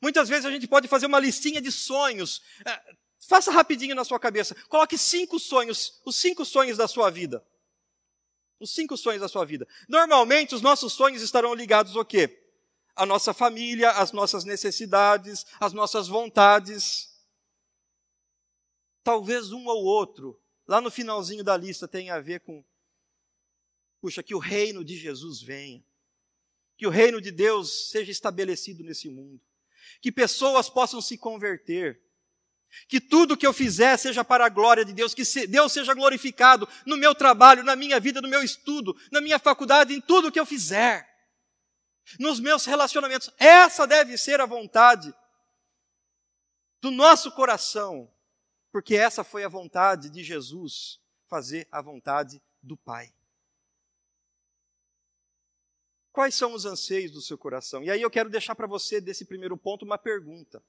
Muitas 0.00 0.28
vezes 0.28 0.46
a 0.46 0.50
gente 0.50 0.66
pode 0.66 0.88
fazer 0.88 1.06
uma 1.06 1.18
listinha 1.18 1.60
de 1.60 1.72
sonhos. 1.72 2.42
É, 2.64 2.94
faça 3.26 3.50
rapidinho 3.50 3.94
na 3.94 4.04
sua 4.04 4.18
cabeça. 4.18 4.54
Coloque 4.68 4.96
cinco 4.96 5.38
sonhos, 5.38 6.00
os 6.04 6.16
cinco 6.16 6.44
sonhos 6.44 6.78
da 6.78 6.86
sua 6.86 7.10
vida. 7.10 7.44
Os 8.58 8.72
cinco 8.72 8.96
sonhos 8.96 9.20
da 9.20 9.28
sua 9.28 9.44
vida. 9.44 9.66
Normalmente 9.88 10.54
os 10.54 10.62
nossos 10.62 10.92
sonhos 10.92 11.22
estarão 11.22 11.54
ligados 11.54 11.96
ao 11.96 12.04
quê? 12.04 12.36
A 12.94 13.04
nossa 13.04 13.34
família, 13.34 13.90
as 13.90 14.12
nossas 14.12 14.44
necessidades, 14.44 15.44
as 15.58 15.72
nossas 15.72 16.06
vontades. 16.06 17.08
Talvez 19.02 19.50
um 19.52 19.66
ou 19.66 19.84
outro 19.84 20.39
lá 20.70 20.80
no 20.80 20.88
finalzinho 20.88 21.42
da 21.42 21.56
lista 21.56 21.88
tem 21.88 22.10
a 22.10 22.20
ver 22.20 22.38
com, 22.42 22.64
puxa, 24.00 24.22
que 24.22 24.36
o 24.36 24.38
reino 24.38 24.84
de 24.84 24.96
Jesus 24.96 25.42
venha, 25.42 25.84
que 26.78 26.86
o 26.86 26.90
reino 26.90 27.20
de 27.20 27.32
Deus 27.32 27.90
seja 27.90 28.12
estabelecido 28.12 28.84
nesse 28.84 29.08
mundo, 29.08 29.42
que 30.00 30.12
pessoas 30.12 30.70
possam 30.70 31.02
se 31.02 31.18
converter, 31.18 32.00
que 32.86 33.00
tudo 33.00 33.36
que 33.36 33.44
eu 33.44 33.52
fizer 33.52 33.96
seja 33.96 34.22
para 34.22 34.46
a 34.46 34.48
glória 34.48 34.84
de 34.84 34.92
Deus, 34.92 35.12
que 35.12 35.24
Deus 35.48 35.72
seja 35.72 35.92
glorificado 35.92 36.68
no 36.86 36.96
meu 36.96 37.16
trabalho, 37.16 37.64
na 37.64 37.74
minha 37.74 37.98
vida, 37.98 38.20
no 38.20 38.28
meu 38.28 38.44
estudo, 38.44 38.96
na 39.10 39.20
minha 39.20 39.40
faculdade, 39.40 39.92
em 39.92 40.00
tudo 40.00 40.30
que 40.30 40.38
eu 40.38 40.46
fizer, 40.46 41.04
nos 42.16 42.38
meus 42.38 42.64
relacionamentos. 42.64 43.28
Essa 43.38 43.88
deve 43.88 44.16
ser 44.16 44.40
a 44.40 44.46
vontade 44.46 45.12
do 46.80 46.92
nosso 46.92 47.32
coração 47.32 48.08
porque 48.70 48.94
essa 48.94 49.24
foi 49.24 49.44
a 49.44 49.48
vontade 49.48 50.10
de 50.10 50.22
Jesus, 50.22 51.00
fazer 51.26 51.66
a 51.70 51.80
vontade 51.80 52.42
do 52.62 52.76
Pai. 52.76 53.12
Quais 56.12 56.34
são 56.34 56.54
os 56.54 56.64
anseios 56.64 57.12
do 57.12 57.20
seu 57.20 57.38
coração? 57.38 57.82
E 57.82 57.90
aí 57.90 58.02
eu 58.02 58.10
quero 58.10 58.28
deixar 58.28 58.54
para 58.54 58.66
você, 58.66 59.00
desse 59.00 59.24
primeiro 59.24 59.56
ponto, 59.56 59.84
uma 59.84 59.96
pergunta. 59.96 60.62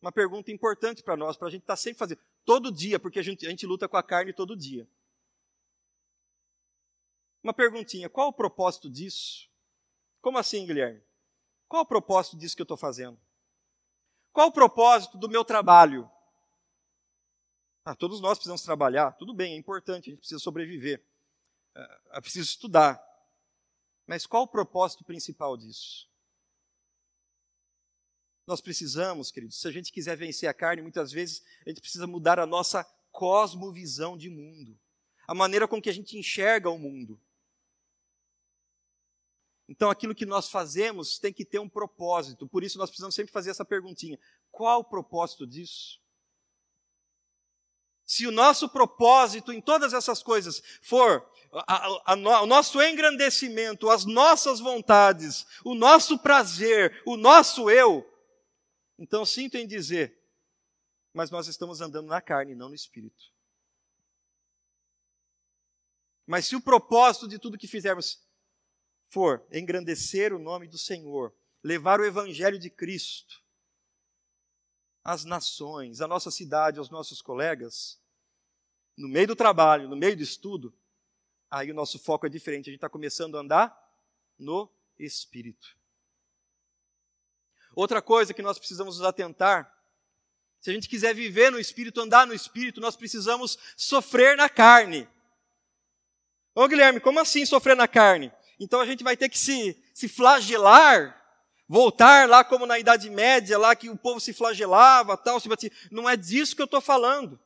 Uma 0.00 0.12
pergunta 0.12 0.50
importante 0.50 1.02
para 1.02 1.16
nós, 1.16 1.36
para 1.36 1.48
a 1.48 1.50
gente 1.50 1.62
estar 1.62 1.74
tá 1.74 1.76
sempre 1.76 1.98
fazendo. 1.98 2.20
Todo 2.44 2.72
dia, 2.72 2.98
porque 2.98 3.18
a 3.18 3.22
gente, 3.22 3.46
a 3.46 3.50
gente 3.50 3.66
luta 3.66 3.88
com 3.88 3.96
a 3.96 4.02
carne 4.02 4.32
todo 4.32 4.56
dia. 4.56 4.88
Uma 7.42 7.52
perguntinha: 7.52 8.08
qual 8.08 8.28
o 8.28 8.32
propósito 8.32 8.88
disso? 8.88 9.48
Como 10.20 10.38
assim, 10.38 10.66
Guilherme? 10.66 11.02
Qual 11.68 11.82
o 11.82 11.86
propósito 11.86 12.36
disso 12.36 12.56
que 12.56 12.62
eu 12.62 12.64
estou 12.64 12.76
fazendo? 12.76 13.18
Qual 14.32 14.48
o 14.48 14.52
propósito 14.52 15.18
do 15.18 15.28
meu 15.28 15.44
trabalho? 15.44 16.10
Ah, 17.84 17.94
todos 17.94 18.20
nós 18.20 18.38
precisamos 18.38 18.62
trabalhar, 18.62 19.12
tudo 19.12 19.34
bem, 19.34 19.52
é 19.52 19.56
importante, 19.56 20.08
a 20.08 20.10
gente 20.10 20.20
precisa 20.20 20.38
sobreviver, 20.38 21.04
é, 21.74 22.00
é 22.12 22.20
preciso 22.20 22.48
estudar. 22.48 23.02
Mas 24.06 24.26
qual 24.26 24.44
o 24.44 24.48
propósito 24.48 25.04
principal 25.04 25.54
disso? 25.56 26.08
Nós 28.46 28.62
precisamos, 28.62 29.30
queridos, 29.30 29.60
se 29.60 29.68
a 29.68 29.70
gente 29.70 29.92
quiser 29.92 30.16
vencer 30.16 30.48
a 30.48 30.54
carne, 30.54 30.80
muitas 30.80 31.12
vezes 31.12 31.42
a 31.64 31.68
gente 31.68 31.80
precisa 31.80 32.06
mudar 32.06 32.38
a 32.38 32.46
nossa 32.46 32.84
cosmovisão 33.12 34.16
de 34.16 34.30
mundo, 34.30 34.78
a 35.26 35.34
maneira 35.34 35.68
com 35.68 35.80
que 35.80 35.90
a 35.90 35.94
gente 35.94 36.18
enxerga 36.18 36.70
o 36.70 36.78
mundo. 36.78 37.20
Então, 39.68 39.90
aquilo 39.90 40.14
que 40.14 40.26
nós 40.26 40.50
fazemos 40.50 41.18
tem 41.18 41.32
que 41.32 41.44
ter 41.44 41.58
um 41.58 41.68
propósito, 41.68 42.46
por 42.46 42.62
isso 42.62 42.78
nós 42.78 42.90
precisamos 42.90 43.14
sempre 43.14 43.32
fazer 43.32 43.50
essa 43.50 43.64
perguntinha: 43.64 44.18
qual 44.50 44.80
o 44.80 44.84
propósito 44.84 45.46
disso? 45.46 46.03
Se 48.06 48.26
o 48.26 48.32
nosso 48.32 48.68
propósito 48.68 49.52
em 49.52 49.60
todas 49.60 49.92
essas 49.92 50.22
coisas 50.22 50.62
for 50.82 51.26
a, 51.52 52.12
a, 52.12 52.12
a, 52.12 52.42
o 52.42 52.46
nosso 52.46 52.82
engrandecimento, 52.82 53.88
as 53.88 54.04
nossas 54.04 54.60
vontades, 54.60 55.46
o 55.64 55.74
nosso 55.74 56.18
prazer, 56.18 57.02
o 57.06 57.16
nosso 57.16 57.70
eu, 57.70 58.04
então 58.98 59.24
sinto 59.24 59.56
em 59.56 59.66
dizer, 59.66 60.18
mas 61.12 61.30
nós 61.30 61.46
estamos 61.46 61.80
andando 61.80 62.08
na 62.08 62.20
carne, 62.20 62.54
não 62.54 62.68
no 62.68 62.74
espírito. 62.74 63.32
Mas 66.26 66.46
se 66.46 66.56
o 66.56 66.60
propósito 66.60 67.28
de 67.28 67.38
tudo 67.38 67.58
que 67.58 67.68
fizermos 67.68 68.22
for 69.08 69.46
engrandecer 69.52 70.32
o 70.32 70.38
nome 70.38 70.66
do 70.66 70.78
Senhor, 70.78 71.32
levar 71.62 72.00
o 72.00 72.04
evangelho 72.04 72.58
de 72.58 72.68
Cristo 72.68 73.43
às 75.04 75.24
nações, 75.24 76.00
à 76.00 76.08
nossa 76.08 76.30
cidade, 76.30 76.78
aos 76.78 76.88
nossos 76.88 77.20
colegas, 77.20 78.00
no 78.96 79.08
meio 79.08 79.26
do 79.26 79.36
trabalho, 79.36 79.88
no 79.88 79.96
meio 79.96 80.16
do 80.16 80.22
estudo, 80.22 80.74
aí 81.50 81.70
o 81.70 81.74
nosso 81.74 81.98
foco 81.98 82.26
é 82.26 82.28
diferente. 82.28 82.70
A 82.70 82.72
gente 82.72 82.78
está 82.78 82.88
começando 82.88 83.36
a 83.36 83.40
andar 83.40 83.92
no 84.38 84.70
Espírito. 84.98 85.76
Outra 87.74 88.00
coisa 88.00 88.32
que 88.32 88.42
nós 88.42 88.58
precisamos 88.58 88.98
nos 88.98 89.06
atentar, 89.06 89.70
se 90.60 90.70
a 90.70 90.72
gente 90.72 90.88
quiser 90.88 91.14
viver 91.14 91.50
no 91.50 91.58
Espírito, 91.58 92.00
andar 92.00 92.26
no 92.26 92.32
Espírito, 92.32 92.80
nós 92.80 92.96
precisamos 92.96 93.58
sofrer 93.76 94.36
na 94.36 94.48
carne. 94.48 95.08
Ô 96.54 96.66
Guilherme, 96.68 97.00
como 97.00 97.20
assim 97.20 97.44
sofrer 97.44 97.76
na 97.76 97.88
carne? 97.88 98.32
Então 98.58 98.80
a 98.80 98.86
gente 98.86 99.02
vai 99.02 99.16
ter 99.16 99.28
que 99.28 99.38
se, 99.38 99.76
se 99.92 100.08
flagelar, 100.08 101.20
voltar 101.68 102.28
lá 102.28 102.44
como 102.44 102.66
na 102.66 102.78
Idade 102.78 103.08
Média, 103.10 103.58
lá 103.58 103.74
que 103.74 103.88
o 103.88 103.96
povo 103.96 104.20
se 104.20 104.32
flagelava, 104.32 105.16
tal, 105.16 105.40
se 105.40 105.48
batia. 105.48 105.72
Não 105.90 106.08
é 106.08 106.16
disso 106.16 106.54
que 106.54 106.62
eu 106.62 106.66
estou 106.66 106.80
falando. 106.80 107.38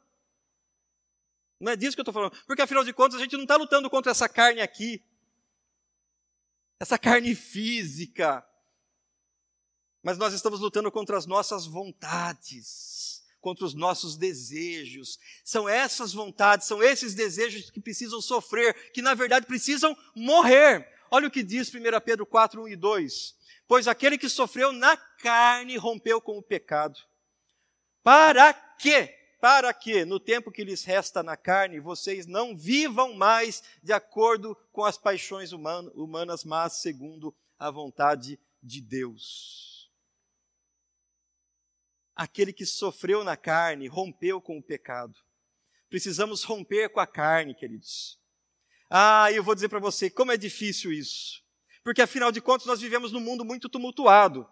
Não 1.60 1.72
é 1.72 1.76
disso 1.76 1.96
que 1.96 2.00
eu 2.00 2.02
estou 2.02 2.14
falando. 2.14 2.36
Porque 2.46 2.62
afinal 2.62 2.84
de 2.84 2.92
contas 2.92 3.18
a 3.18 3.22
gente 3.22 3.36
não 3.36 3.42
está 3.42 3.56
lutando 3.56 3.90
contra 3.90 4.12
essa 4.12 4.28
carne 4.28 4.60
aqui. 4.60 5.02
Essa 6.78 6.98
carne 6.98 7.34
física. 7.34 8.44
Mas 10.02 10.16
nós 10.16 10.32
estamos 10.32 10.60
lutando 10.60 10.90
contra 10.92 11.18
as 11.18 11.26
nossas 11.26 11.66
vontades, 11.66 13.24
contra 13.40 13.64
os 13.64 13.74
nossos 13.74 14.16
desejos. 14.16 15.18
São 15.44 15.68
essas 15.68 16.12
vontades, 16.12 16.68
são 16.68 16.82
esses 16.82 17.14
desejos 17.14 17.70
que 17.70 17.80
precisam 17.80 18.20
sofrer, 18.20 18.92
que 18.92 19.02
na 19.02 19.14
verdade 19.14 19.46
precisam 19.46 19.96
morrer. 20.14 20.97
Olha 21.10 21.28
o 21.28 21.30
que 21.30 21.42
diz 21.42 21.72
1 21.74 21.80
Pedro 22.04 22.26
4, 22.26 22.62
1 22.62 22.68
e 22.68 22.76
2. 22.76 23.36
Pois 23.66 23.88
aquele 23.88 24.18
que 24.18 24.28
sofreu 24.28 24.72
na 24.72 24.96
carne 24.96 25.76
rompeu 25.76 26.20
com 26.20 26.38
o 26.38 26.42
pecado. 26.42 26.98
Para 28.02 28.52
que, 28.52 29.06
para 29.40 29.72
que, 29.74 30.04
no 30.04 30.18
tempo 30.18 30.50
que 30.50 30.64
lhes 30.64 30.84
resta 30.84 31.22
na 31.22 31.36
carne, 31.36 31.78
vocês 31.78 32.26
não 32.26 32.56
vivam 32.56 33.14
mais 33.14 33.62
de 33.82 33.92
acordo 33.92 34.56
com 34.72 34.84
as 34.84 34.96
paixões 34.96 35.52
humanas, 35.52 36.44
mas 36.44 36.74
segundo 36.74 37.34
a 37.58 37.70
vontade 37.70 38.38
de 38.62 38.80
Deus. 38.80 39.90
Aquele 42.14 42.52
que 42.52 42.66
sofreu 42.66 43.22
na 43.22 43.36
carne 43.36 43.86
rompeu 43.86 44.40
com 44.40 44.58
o 44.58 44.62
pecado. 44.62 45.20
Precisamos 45.88 46.42
romper 46.42 46.90
com 46.90 47.00
a 47.00 47.06
carne, 47.06 47.54
queridos. 47.54 48.17
Ah, 48.90 49.30
eu 49.32 49.42
vou 49.42 49.54
dizer 49.54 49.68
para 49.68 49.78
você 49.78 50.08
como 50.08 50.32
é 50.32 50.36
difícil 50.36 50.92
isso. 50.92 51.42
Porque 51.84 52.02
afinal 52.02 52.32
de 52.32 52.40
contas 52.40 52.66
nós 52.66 52.80
vivemos 52.80 53.12
num 53.12 53.20
mundo 53.20 53.44
muito 53.44 53.68
tumultuado, 53.68 54.46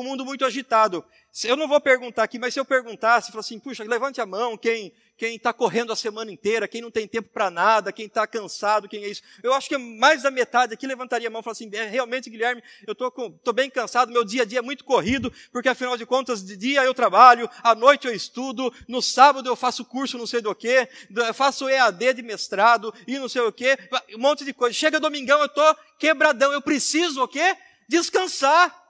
um 0.00 0.04
mundo 0.04 0.24
muito 0.24 0.44
agitado. 0.44 1.04
Eu 1.44 1.56
não 1.56 1.68
vou 1.68 1.80
perguntar 1.80 2.24
aqui, 2.24 2.38
mas 2.38 2.54
se 2.54 2.60
eu 2.60 2.64
perguntasse, 2.64 3.30
falar 3.30 3.40
assim, 3.40 3.58
puxa, 3.58 3.84
levante 3.84 4.20
a 4.20 4.26
mão, 4.26 4.56
quem 4.56 4.92
quem 5.18 5.34
está 5.34 5.52
correndo 5.52 5.92
a 5.92 5.96
semana 5.96 6.30
inteira, 6.30 6.68
quem 6.68 6.80
não 6.80 6.92
tem 6.92 7.06
tempo 7.06 7.28
para 7.30 7.50
nada, 7.50 7.92
quem 7.92 8.06
está 8.06 8.24
cansado, 8.24 8.88
quem 8.88 9.02
é 9.02 9.08
isso. 9.08 9.20
Eu 9.42 9.52
acho 9.52 9.68
que 9.68 9.76
mais 9.76 10.22
da 10.22 10.30
metade 10.30 10.72
aqui 10.72 10.86
levantaria 10.86 11.26
a 11.26 11.30
mão 11.30 11.40
e 11.40 11.44
falaria 11.44 11.66
assim, 11.66 11.76
é, 11.76 11.90
realmente, 11.90 12.30
Guilherme, 12.30 12.62
eu 12.86 12.92
estou 12.92 13.52
bem 13.52 13.68
cansado, 13.68 14.12
meu 14.12 14.24
dia 14.24 14.42
a 14.42 14.44
dia 14.44 14.60
é 14.60 14.62
muito 14.62 14.84
corrido, 14.84 15.32
porque 15.50 15.68
afinal 15.68 15.96
de 15.96 16.06
contas, 16.06 16.44
de 16.44 16.56
dia 16.56 16.84
eu 16.84 16.94
trabalho, 16.94 17.50
à 17.64 17.74
noite 17.74 18.06
eu 18.06 18.14
estudo, 18.14 18.72
no 18.86 19.02
sábado 19.02 19.48
eu 19.48 19.56
faço 19.56 19.84
curso 19.84 20.16
não 20.16 20.26
sei 20.26 20.40
do 20.40 20.54
que, 20.54 20.88
faço 21.34 21.68
EAD 21.68 22.14
de 22.14 22.22
mestrado 22.22 22.94
e 23.04 23.18
não 23.18 23.28
sei 23.28 23.42
o 23.42 23.50
que, 23.50 23.76
um 24.14 24.18
monte 24.18 24.44
de 24.44 24.54
coisa. 24.54 24.72
Chega 24.72 25.00
domingão, 25.00 25.40
eu 25.40 25.46
estou 25.46 25.76
quebradão, 25.98 26.52
eu 26.52 26.62
preciso 26.62 27.24
o 27.24 27.28
quê? 27.28 27.56
Descansar. 27.88 28.87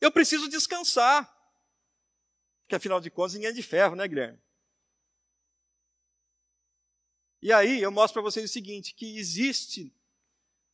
Eu 0.00 0.10
preciso 0.10 0.48
descansar. 0.48 1.28
Porque 2.62 2.76
afinal 2.76 3.00
de 3.00 3.10
contas 3.10 3.34
ninguém 3.34 3.48
é 3.48 3.52
de 3.52 3.62
ferro, 3.62 3.96
né, 3.96 4.06
Guilherme? 4.06 4.38
E 7.40 7.52
aí 7.52 7.80
eu 7.80 7.90
mostro 7.90 8.14
para 8.14 8.30
vocês 8.30 8.48
o 8.48 8.52
seguinte: 8.52 8.94
que 8.94 9.18
existe 9.18 9.92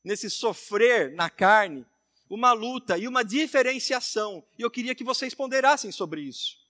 nesse 0.02 0.28
sofrer 0.28 1.12
na 1.12 1.30
carne 1.30 1.87
uma 2.28 2.52
luta 2.52 2.98
e 2.98 3.06
uma 3.06 3.22
diferenciação. 3.22 4.44
E 4.58 4.62
eu 4.62 4.70
queria 4.70 4.94
que 4.94 5.04
vocês 5.04 5.34
ponderassem 5.34 5.92
sobre 5.92 6.22
isso. 6.22 6.64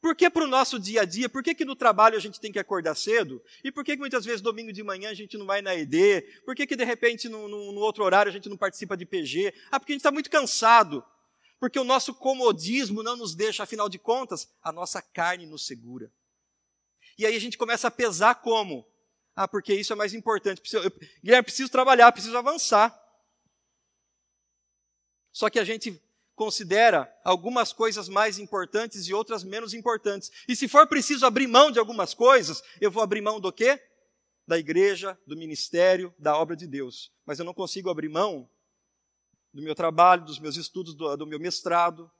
Por 0.00 0.14
que 0.14 0.28
para 0.30 0.44
o 0.44 0.46
nosso 0.46 0.78
dia 0.78 1.02
a 1.02 1.04
dia, 1.04 1.28
por 1.28 1.42
que, 1.42 1.54
que 1.54 1.64
no 1.64 1.74
trabalho 1.74 2.16
a 2.16 2.20
gente 2.20 2.40
tem 2.40 2.52
que 2.52 2.58
acordar 2.58 2.94
cedo? 2.94 3.42
E 3.64 3.72
por 3.72 3.84
que, 3.84 3.92
que 3.92 3.98
muitas 3.98 4.24
vezes 4.24 4.40
domingo 4.40 4.72
de 4.72 4.82
manhã 4.82 5.10
a 5.10 5.14
gente 5.14 5.36
não 5.36 5.46
vai 5.46 5.60
na 5.60 5.74
ED? 5.74 6.22
Por 6.44 6.54
que, 6.54 6.66
que 6.66 6.76
de 6.76 6.84
repente 6.84 7.28
no, 7.28 7.48
no, 7.48 7.72
no 7.72 7.80
outro 7.80 8.04
horário 8.04 8.30
a 8.30 8.32
gente 8.32 8.48
não 8.48 8.56
participa 8.56 8.96
de 8.96 9.04
PG? 9.04 9.52
Ah, 9.70 9.80
porque 9.80 9.92
a 9.92 9.94
gente 9.94 10.00
está 10.00 10.12
muito 10.12 10.30
cansado 10.30 11.04
porque 11.58 11.78
o 11.78 11.84
nosso 11.84 12.14
comodismo 12.14 13.02
não 13.02 13.16
nos 13.16 13.34
deixa, 13.34 13.62
afinal 13.62 13.88
de 13.88 13.98
contas, 13.98 14.48
a 14.62 14.70
nossa 14.70 15.00
carne 15.00 15.46
nos 15.46 15.66
segura. 15.66 16.12
E 17.18 17.24
aí 17.24 17.34
a 17.34 17.40
gente 17.40 17.56
começa 17.56 17.88
a 17.88 17.90
pesar 17.90 18.36
como? 18.36 18.86
Ah, 19.34 19.48
porque 19.48 19.74
isso 19.74 19.92
é 19.92 19.96
mais 19.96 20.14
importante. 20.14 20.62
Eu, 20.74 20.90
Guilherme, 21.22 21.44
preciso 21.44 21.70
trabalhar, 21.70 22.12
preciso 22.12 22.36
avançar. 22.36 22.98
Só 25.32 25.50
que 25.50 25.58
a 25.58 25.64
gente 25.64 26.02
considera 26.34 27.10
algumas 27.24 27.72
coisas 27.72 28.08
mais 28.08 28.38
importantes 28.38 29.06
e 29.06 29.14
outras 29.14 29.42
menos 29.42 29.72
importantes. 29.72 30.30
E 30.46 30.54
se 30.54 30.68
for 30.68 30.86
preciso 30.86 31.24
abrir 31.24 31.46
mão 31.46 31.70
de 31.70 31.78
algumas 31.78 32.12
coisas, 32.12 32.62
eu 32.80 32.90
vou 32.90 33.02
abrir 33.02 33.22
mão 33.22 33.40
do 33.40 33.52
quê? 33.52 33.82
Da 34.46 34.58
igreja, 34.58 35.18
do 35.26 35.36
ministério, 35.36 36.14
da 36.18 36.36
obra 36.36 36.54
de 36.54 36.66
Deus. 36.66 37.12
Mas 37.24 37.38
eu 37.38 37.44
não 37.44 37.54
consigo 37.54 37.90
abrir 37.90 38.08
mão 38.08 38.48
do 39.56 39.62
meu 39.62 39.74
trabalho, 39.74 40.22
dos 40.22 40.38
meus 40.38 40.54
estudos, 40.56 40.94
do, 40.94 41.16
do 41.16 41.26
meu 41.26 41.40
mestrado, 41.40 42.12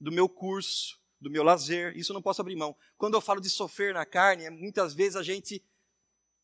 do 0.00 0.10
meu 0.10 0.28
curso, 0.28 0.98
do 1.20 1.30
meu 1.30 1.44
lazer. 1.44 1.96
Isso 1.96 2.10
eu 2.10 2.14
não 2.14 2.20
posso 2.20 2.40
abrir 2.40 2.56
mão. 2.56 2.76
Quando 2.98 3.14
eu 3.14 3.20
falo 3.20 3.40
de 3.40 3.48
sofrer 3.48 3.94
na 3.94 4.04
carne, 4.04 4.46
é 4.46 4.50
muitas 4.50 4.92
vezes 4.92 5.14
a 5.14 5.22
gente 5.22 5.64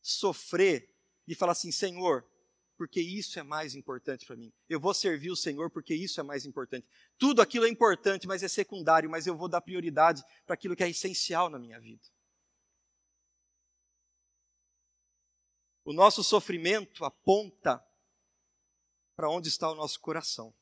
sofrer 0.01 0.95
e 1.27 1.35
falar 1.35 1.51
assim: 1.53 1.73
Senhor, 1.73 2.25
porque 2.77 3.01
isso 3.01 3.37
é 3.41 3.43
mais 3.43 3.75
importante 3.75 4.25
para 4.25 4.37
mim. 4.37 4.53
Eu 4.69 4.79
vou 4.79 4.95
servir 4.95 5.33
o 5.33 5.37
Senhor 5.37 5.71
porque 5.71 5.93
isso 5.93 6.21
é 6.21 6.23
mais 6.23 6.47
importante. 6.47 6.87
Tudo 7.19 7.43
aquilo 7.43 7.67
é 7.67 7.69
importante, 7.69 8.29
mas 8.29 8.45
é 8.45 8.49
secundário, 8.49 9.11
mas 9.11 9.27
eu 9.27 9.37
vou 9.37 9.49
dar 9.49 9.61
prioridade 9.61 10.23
para 10.47 10.55
aquilo 10.55 10.77
que 10.77 10.85
é 10.85 10.89
essencial 10.89 11.51
na 11.51 11.59
minha 11.59 11.81
vida. 11.81 12.07
O 15.85 15.93
nosso 15.93 16.23
sofrimento 16.23 17.05
aponta 17.05 17.85
para 19.19 19.29
onde 19.29 19.49
está 19.49 19.69
o 19.69 19.75
nosso 19.75 19.99
coração. 19.99 20.55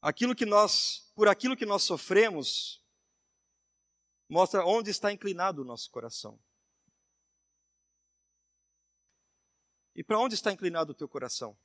Aquilo 0.00 0.32
que 0.32 0.46
nós, 0.46 1.10
por 1.12 1.26
aquilo 1.26 1.56
que 1.56 1.66
nós 1.66 1.82
sofremos, 1.82 2.80
mostra 4.28 4.64
onde 4.64 4.90
está 4.90 5.12
inclinado 5.12 5.62
o 5.62 5.64
nosso 5.64 5.90
coração. 5.90 6.40
E 9.92 10.04
para 10.04 10.20
onde 10.20 10.36
está 10.36 10.52
inclinado 10.52 10.92
o 10.92 10.94
teu 10.94 11.08
coração? 11.08 11.58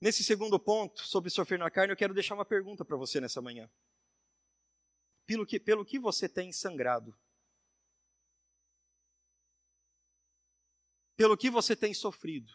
Nesse 0.00 0.24
segundo 0.24 0.58
ponto, 0.58 1.06
sobre 1.06 1.28
sofrer 1.28 1.58
na 1.58 1.70
carne, 1.70 1.92
eu 1.92 1.96
quero 1.96 2.14
deixar 2.14 2.34
uma 2.36 2.46
pergunta 2.46 2.86
para 2.86 2.96
você 2.96 3.20
nessa 3.20 3.42
manhã. 3.42 3.70
pelo 5.26 5.44
que, 5.44 5.60
pelo 5.60 5.84
que 5.84 5.98
você 5.98 6.26
tem 6.26 6.50
sangrado. 6.50 7.14
Pelo 11.20 11.36
que 11.36 11.50
você 11.50 11.76
tem 11.76 11.92
sofrido. 11.92 12.50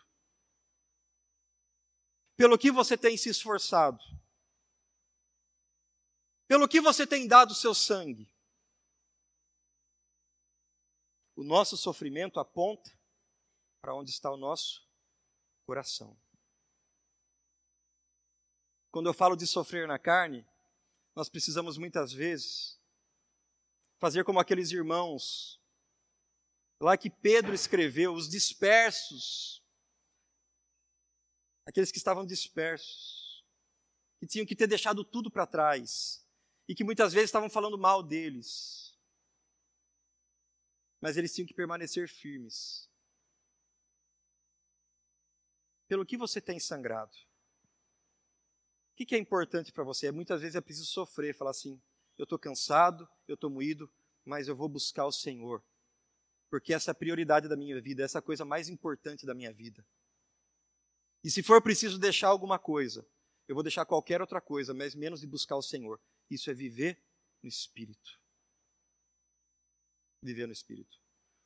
Pelo 2.35 2.57
que 2.57 2.71
você 2.71 2.97
tem 2.97 3.15
se 3.15 3.29
esforçado. 3.29 4.03
Pelo 6.47 6.67
que 6.67 6.81
você 6.81 7.05
tem 7.05 7.27
dado 7.27 7.53
seu 7.53 7.75
sangue. 7.75 8.27
O 11.35 11.43
nosso 11.43 11.77
sofrimento 11.77 12.39
aponta 12.39 12.89
para 13.79 13.93
onde 13.93 14.09
está 14.09 14.31
o 14.31 14.37
nosso 14.37 14.89
coração. 15.67 16.19
Quando 18.89 19.09
eu 19.09 19.13
falo 19.13 19.35
de 19.35 19.45
sofrer 19.45 19.87
na 19.87 19.99
carne, 19.99 20.43
nós 21.15 21.29
precisamos 21.29 21.77
muitas 21.77 22.11
vezes 22.11 22.81
fazer 23.99 24.23
como 24.23 24.39
aqueles 24.39 24.71
irmãos 24.71 25.63
lá 26.79 26.97
que 26.97 27.09
Pedro 27.09 27.53
escreveu, 27.53 28.13
os 28.13 28.29
dispersos, 28.29 29.63
aqueles 31.65 31.91
que 31.91 31.97
estavam 31.97 32.25
dispersos, 32.25 33.43
que 34.19 34.27
tinham 34.27 34.45
que 34.45 34.55
ter 34.55 34.67
deixado 34.67 35.03
tudo 35.03 35.31
para 35.31 35.47
trás 35.47 36.25
e 36.67 36.75
que 36.75 36.83
muitas 36.83 37.13
vezes 37.13 37.29
estavam 37.29 37.49
falando 37.49 37.77
mal 37.77 38.01
deles, 38.01 38.97
mas 41.01 41.17
eles 41.17 41.33
tinham 41.33 41.47
que 41.47 41.53
permanecer 41.53 42.07
firmes. 42.09 42.89
Pelo 45.87 46.05
que 46.05 46.17
você 46.17 46.41
tem 46.41 46.59
sangrado? 46.59 47.15
O 48.91 49.05
que, 49.05 49.13
é 49.13 49.19
importante 49.19 49.71
para 49.71 49.83
você? 49.83 50.09
Muitas 50.09 50.41
vezes 50.41 50.55
é 50.55 50.61
preciso 50.61 50.87
sofrer, 50.87 51.35
falar 51.35 51.51
assim: 51.51 51.79
eu 52.17 52.23
estou 52.23 52.39
cansado, 52.39 53.07
eu 53.27 53.35
estou 53.35 53.49
moído, 53.49 53.91
mas 54.23 54.47
eu 54.47 54.55
vou 54.55 54.69
buscar 54.69 55.05
o 55.05 55.11
Senhor. 55.11 55.63
Porque 56.49 56.73
essa 56.73 56.91
é 56.91 56.93
a 56.93 56.95
prioridade 56.95 57.47
da 57.47 57.55
minha 57.55 57.79
vida, 57.81 58.03
essa 58.03 58.17
é 58.17 58.19
a 58.19 58.21
coisa 58.21 58.45
mais 58.45 58.69
importante 58.69 59.25
da 59.25 59.33
minha 59.33 59.51
vida. 59.51 59.85
E 61.23 61.31
se 61.31 61.41
for 61.41 61.61
preciso 61.61 61.97
deixar 61.97 62.27
alguma 62.27 62.59
coisa, 62.59 63.07
eu 63.47 63.55
vou 63.55 63.63
deixar 63.63 63.85
qualquer 63.85 64.21
outra 64.21 64.39
coisa, 64.39 64.73
mas 64.73 64.95
menos 64.95 65.21
de 65.21 65.27
buscar 65.27 65.55
o 65.55 65.61
Senhor. 65.61 65.99
Isso 66.29 66.49
é 66.49 66.53
viver 66.53 67.01
no 67.41 67.49
Espírito. 67.49 68.19
Viver 70.21 70.47
no 70.47 70.53
Espírito. 70.53 70.97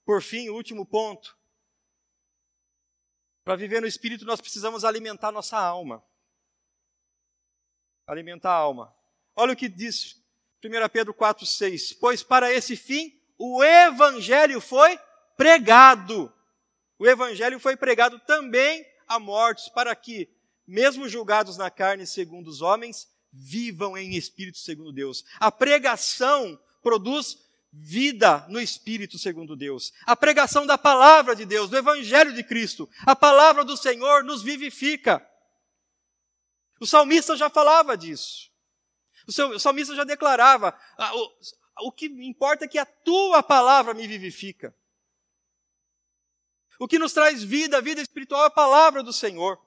Por 0.05 0.21
fim, 0.21 0.49
o 0.49 0.55
último 0.55 0.85
ponto. 0.85 1.37
Para 3.43 3.55
viver 3.55 3.81
no 3.81 3.87
Espírito, 3.87 4.25
nós 4.25 4.41
precisamos 4.41 4.83
alimentar 4.83 5.31
nossa 5.31 5.57
alma 5.57 6.03
alimentar 8.09 8.51
a 8.51 8.55
alma. 8.55 8.93
Olha 9.35 9.53
o 9.53 9.55
que 9.55 9.69
diz 9.69 10.21
1 10.63 10.89
Pedro 10.91 11.13
4,6. 11.13 11.97
Pois 11.99 12.23
para 12.23 12.51
esse 12.51 12.75
fim 12.75 13.18
o 13.39 13.63
Evangelho 13.63 14.59
foi 14.59 14.99
pregado. 15.37 16.31
O 16.99 17.07
Evangelho 17.07 17.57
foi 17.57 17.77
pregado 17.77 18.19
também 18.19 18.85
a 19.07 19.17
mortos, 19.17 19.69
para 19.69 19.95
que, 19.95 20.29
mesmo 20.67 21.07
julgados 21.07 21.55
na 21.55 21.71
carne 21.71 22.05
segundo 22.05 22.49
os 22.49 22.61
homens, 22.61 23.07
vivam 23.31 23.97
em 23.97 24.15
espírito 24.15 24.57
segundo 24.57 24.91
Deus. 24.91 25.23
A 25.39 25.49
pregação 25.49 26.59
produz 26.81 27.37
vida 27.71 28.45
no 28.49 28.59
espírito 28.59 29.17
segundo 29.17 29.55
Deus. 29.55 29.93
A 30.05 30.15
pregação 30.15 30.65
da 30.65 30.77
palavra 30.77 31.33
de 31.33 31.45
Deus, 31.45 31.69
do 31.69 31.77
Evangelho 31.77 32.33
de 32.33 32.43
Cristo, 32.43 32.89
a 33.05 33.15
palavra 33.15 33.63
do 33.63 33.77
Senhor 33.77 34.23
nos 34.23 34.41
vivifica. 34.41 35.25
O 36.81 36.85
salmista 36.85 37.37
já 37.37 37.49
falava 37.49 37.95
disso. 37.95 38.49
O, 39.27 39.55
o 39.55 39.59
salmista 39.59 39.95
já 39.95 40.03
declarava: 40.03 40.77
o, 41.81 41.91
que 41.91 42.05
importa 42.05 42.65
é 42.65 42.67
que 42.67 42.77
a 42.77 42.85
tua 42.85 43.41
palavra 43.41 43.93
me 43.93 44.07
vivifica. 44.07 44.75
O 46.79 46.87
que 46.87 46.99
nos 46.99 47.13
traz 47.13 47.43
vida, 47.43 47.81
vida 47.81 48.01
espiritual, 48.01 48.43
é 48.43 48.47
a 48.47 48.51
palavra 48.51 49.03
do 49.03 49.11
Senhor. 49.11 49.59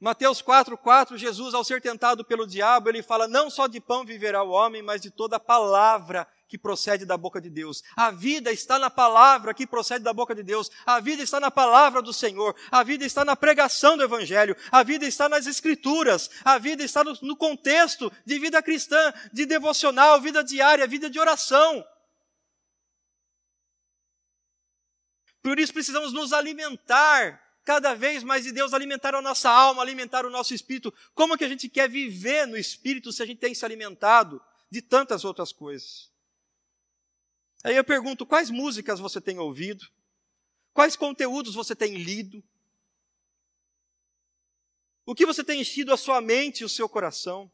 Mateus 0.00 0.42
4, 0.42 0.76
4, 0.76 1.16
Jesus, 1.16 1.54
ao 1.54 1.64
ser 1.64 1.80
tentado 1.80 2.24
pelo 2.24 2.46
diabo, 2.46 2.88
ele 2.88 3.02
fala: 3.02 3.28
Não 3.28 3.48
só 3.48 3.66
de 3.66 3.80
pão 3.80 4.04
viverá 4.04 4.42
o 4.42 4.50
homem, 4.50 4.82
mas 4.82 5.00
de 5.00 5.10
toda 5.10 5.40
palavra 5.40 6.28
que 6.48 6.58
procede 6.58 7.04
da 7.04 7.16
boca 7.16 7.40
de 7.40 7.50
Deus. 7.50 7.82
A 7.96 8.10
vida 8.10 8.52
está 8.52 8.78
na 8.78 8.90
palavra 8.90 9.54
que 9.54 9.66
procede 9.66 10.04
da 10.04 10.12
boca 10.12 10.34
de 10.34 10.42
Deus. 10.42 10.70
A 10.84 11.00
vida 11.00 11.22
está 11.22 11.40
na 11.40 11.50
palavra 11.50 12.02
do 12.02 12.12
Senhor. 12.12 12.54
A 12.70 12.82
vida 12.82 13.04
está 13.04 13.24
na 13.24 13.34
pregação 13.34 13.96
do 13.96 14.02
Evangelho. 14.02 14.56
A 14.70 14.82
vida 14.82 15.06
está 15.06 15.28
nas 15.28 15.46
Escrituras. 15.46 16.30
A 16.44 16.58
vida 16.58 16.82
está 16.82 17.02
no, 17.02 17.16
no 17.22 17.36
contexto 17.36 18.12
de 18.24 18.38
vida 18.38 18.62
cristã, 18.62 19.12
de 19.32 19.46
devocional, 19.46 20.20
vida 20.20 20.44
diária, 20.44 20.86
vida 20.86 21.10
de 21.10 21.18
oração. 21.18 21.84
Por 25.42 25.58
isso 25.58 25.74
precisamos 25.74 26.12
nos 26.12 26.32
alimentar 26.32 27.42
cada 27.64 27.94
vez 27.94 28.22
mais 28.22 28.44
de 28.44 28.52
Deus, 28.52 28.72
alimentar 28.72 29.14
a 29.14 29.22
nossa 29.22 29.50
alma, 29.50 29.82
alimentar 29.82 30.24
o 30.24 30.30
nosso 30.30 30.54
espírito. 30.54 30.92
Como 31.14 31.36
que 31.36 31.44
a 31.44 31.48
gente 31.48 31.68
quer 31.68 31.88
viver 31.88 32.46
no 32.46 32.56
espírito 32.56 33.12
se 33.12 33.22
a 33.22 33.26
gente 33.26 33.38
tem 33.38 33.54
se 33.54 33.64
alimentado 33.64 34.40
de 34.70 34.80
tantas 34.80 35.24
outras 35.24 35.52
coisas? 35.52 36.13
Aí 37.64 37.74
eu 37.74 37.84
pergunto: 37.84 38.26
quais 38.26 38.50
músicas 38.50 39.00
você 39.00 39.20
tem 39.20 39.38
ouvido? 39.38 39.90
Quais 40.74 40.94
conteúdos 40.96 41.54
você 41.54 41.74
tem 41.74 41.96
lido? 41.96 42.44
O 45.06 45.14
que 45.14 45.26
você 45.26 45.42
tem 45.42 45.60
enchido 45.60 45.92
a 45.92 45.96
sua 45.96 46.20
mente 46.20 46.60
e 46.60 46.64
o 46.64 46.68
seu 46.68 46.88
coração? 46.88 47.50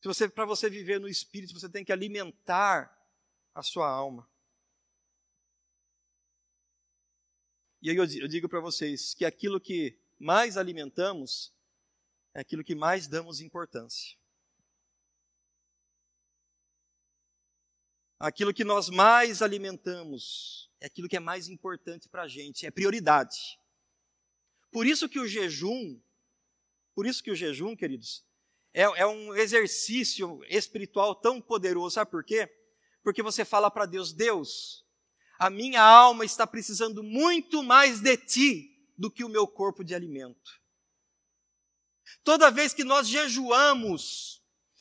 Se 0.00 0.06
você, 0.06 0.28
para 0.28 0.44
você 0.44 0.70
viver 0.70 0.98
no 1.00 1.08
espírito, 1.08 1.52
você 1.52 1.68
tem 1.68 1.84
que 1.84 1.92
alimentar 1.92 2.94
a 3.54 3.62
sua 3.62 3.88
alma. 3.88 4.28
E 7.80 7.90
aí 7.90 7.96
eu, 7.96 8.04
eu 8.04 8.28
digo 8.28 8.48
para 8.48 8.60
vocês 8.60 9.14
que 9.14 9.24
aquilo 9.24 9.60
que 9.60 9.98
mais 10.18 10.56
alimentamos 10.56 11.52
é 12.34 12.40
aquilo 12.40 12.64
que 12.64 12.74
mais 12.74 13.06
damos 13.06 13.40
importância. 13.40 14.17
Aquilo 18.18 18.52
que 18.52 18.64
nós 18.64 18.88
mais 18.88 19.42
alimentamos 19.42 20.68
é 20.80 20.86
aquilo 20.86 21.08
que 21.08 21.16
é 21.16 21.20
mais 21.20 21.48
importante 21.48 22.08
para 22.08 22.22
a 22.22 22.28
gente, 22.28 22.66
é 22.66 22.70
prioridade. 22.70 23.58
Por 24.70 24.86
isso 24.86 25.08
que 25.08 25.18
o 25.18 25.26
jejum, 25.26 26.00
por 26.94 27.06
isso 27.06 27.22
que 27.22 27.30
o 27.30 27.36
jejum, 27.36 27.74
queridos, 27.74 28.24
é, 28.72 28.82
é 28.82 29.06
um 29.06 29.34
exercício 29.34 30.40
espiritual 30.48 31.14
tão 31.14 31.40
poderoso. 31.40 31.94
Sabe 31.94 32.10
por 32.10 32.24
quê? 32.24 32.48
Porque 33.02 33.22
você 33.22 33.44
fala 33.44 33.70
para 33.70 33.86
Deus: 33.86 34.12
Deus, 34.12 34.84
a 35.38 35.50
minha 35.50 35.82
alma 35.82 36.24
está 36.24 36.46
precisando 36.46 37.02
muito 37.02 37.62
mais 37.62 38.00
de 38.00 38.16
ti 38.16 38.78
do 38.96 39.10
que 39.10 39.24
o 39.24 39.28
meu 39.28 39.46
corpo 39.46 39.82
de 39.82 39.94
alimento. 39.94 40.60
Toda 42.22 42.50
vez 42.50 42.74
que 42.74 42.84
nós 42.84 43.08
jejuamos, 43.08 44.37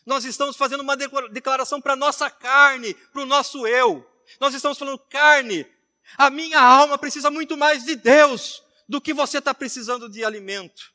nós 0.08 0.24
estamos 0.24 0.56
fazendo 0.56 0.80
uma 0.80 0.96
declaração 0.96 1.82
para 1.82 1.92
a 1.92 1.98
nossa 1.98 2.32
carne, 2.32 2.94
para 2.94 3.22
o 3.22 3.26
nosso 3.26 3.68
eu. 3.68 4.10
Nós 4.40 4.54
estamos 4.54 4.78
falando, 4.78 4.98
carne, 4.98 5.70
a 6.18 6.30
minha 6.30 6.62
alma 6.62 6.98
precisa 6.98 7.30
muito 7.30 7.58
mais 7.58 7.84
de 7.84 7.94
Deus 7.98 8.64
do 8.88 9.02
que 9.02 9.14
você 9.14 9.40
está 9.40 9.54
precisando 9.54 10.08
de 10.08 10.24
alimento. 10.24 10.94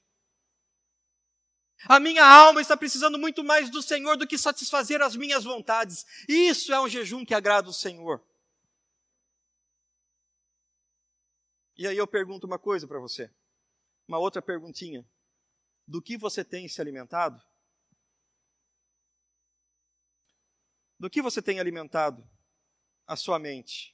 A 1.84 2.00
minha 2.00 2.24
alma 2.24 2.62
está 2.62 2.74
precisando 2.74 3.18
muito 3.18 3.44
mais 3.44 3.68
do 3.68 3.82
Senhor 3.82 4.16
do 4.16 4.26
que 4.26 4.38
satisfazer 4.38 5.02
as 5.02 5.14
minhas 5.14 5.44
vontades. 5.44 6.06
Isso 6.26 6.72
é 6.72 6.80
um 6.80 6.88
jejum 6.88 7.22
que 7.22 7.34
agrada 7.34 7.68
o 7.68 7.72
Senhor. 7.74 8.24
E 11.76 11.86
aí 11.86 11.98
eu 11.98 12.06
pergunto 12.06 12.46
uma 12.46 12.58
coisa 12.58 12.88
para 12.88 12.98
você, 12.98 13.30
uma 14.08 14.18
outra 14.18 14.40
perguntinha. 14.40 15.06
Do 15.86 16.00
que 16.00 16.16
você 16.16 16.42
tem 16.42 16.66
se 16.66 16.80
alimentado? 16.80 17.42
Do 21.02 21.10
que 21.10 21.20
você 21.20 21.42
tem 21.42 21.58
alimentado 21.58 22.24
a 23.08 23.16
sua 23.16 23.36
mente? 23.36 23.92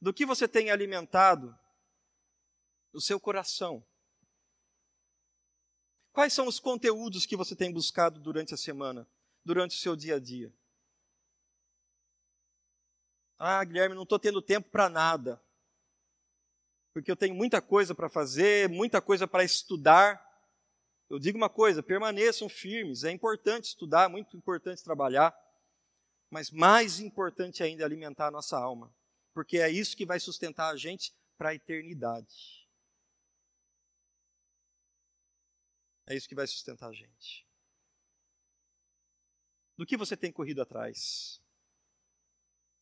Do 0.00 0.14
que 0.14 0.24
você 0.24 0.48
tem 0.48 0.70
alimentado 0.70 1.54
o 2.90 3.02
seu 3.02 3.20
coração? 3.20 3.86
Quais 6.10 6.32
são 6.32 6.48
os 6.48 6.58
conteúdos 6.58 7.26
que 7.26 7.36
você 7.36 7.54
tem 7.54 7.70
buscado 7.70 8.18
durante 8.18 8.54
a 8.54 8.56
semana, 8.56 9.06
durante 9.44 9.76
o 9.76 9.78
seu 9.78 9.94
dia 9.94 10.16
a 10.16 10.18
dia? 10.18 10.50
Ah, 13.38 13.62
Guilherme, 13.62 13.94
não 13.94 14.04
estou 14.04 14.18
tendo 14.18 14.40
tempo 14.40 14.70
para 14.70 14.88
nada. 14.88 15.38
Porque 16.94 17.10
eu 17.10 17.16
tenho 17.16 17.34
muita 17.34 17.60
coisa 17.60 17.94
para 17.94 18.08
fazer, 18.08 18.70
muita 18.70 19.02
coisa 19.02 19.28
para 19.28 19.44
estudar. 19.44 20.31
Eu 21.12 21.18
digo 21.18 21.36
uma 21.36 21.50
coisa: 21.50 21.82
permaneçam 21.82 22.48
firmes. 22.48 23.04
É 23.04 23.10
importante 23.10 23.64
estudar, 23.64 24.08
muito 24.08 24.34
importante 24.34 24.82
trabalhar, 24.82 25.36
mas 26.30 26.50
mais 26.50 27.00
importante 27.00 27.62
ainda 27.62 27.82
é 27.82 27.84
alimentar 27.84 28.28
a 28.28 28.30
nossa 28.30 28.58
alma, 28.58 28.90
porque 29.34 29.58
é 29.58 29.68
isso 29.68 29.94
que 29.94 30.06
vai 30.06 30.18
sustentar 30.18 30.72
a 30.72 30.76
gente 30.76 31.12
para 31.36 31.50
a 31.50 31.54
eternidade. 31.54 32.66
É 36.06 36.16
isso 36.16 36.26
que 36.26 36.34
vai 36.34 36.46
sustentar 36.46 36.88
a 36.88 36.94
gente. 36.94 37.46
Do 39.76 39.84
que 39.84 39.98
você 39.98 40.16
tem 40.16 40.32
corrido 40.32 40.62
atrás? 40.62 41.42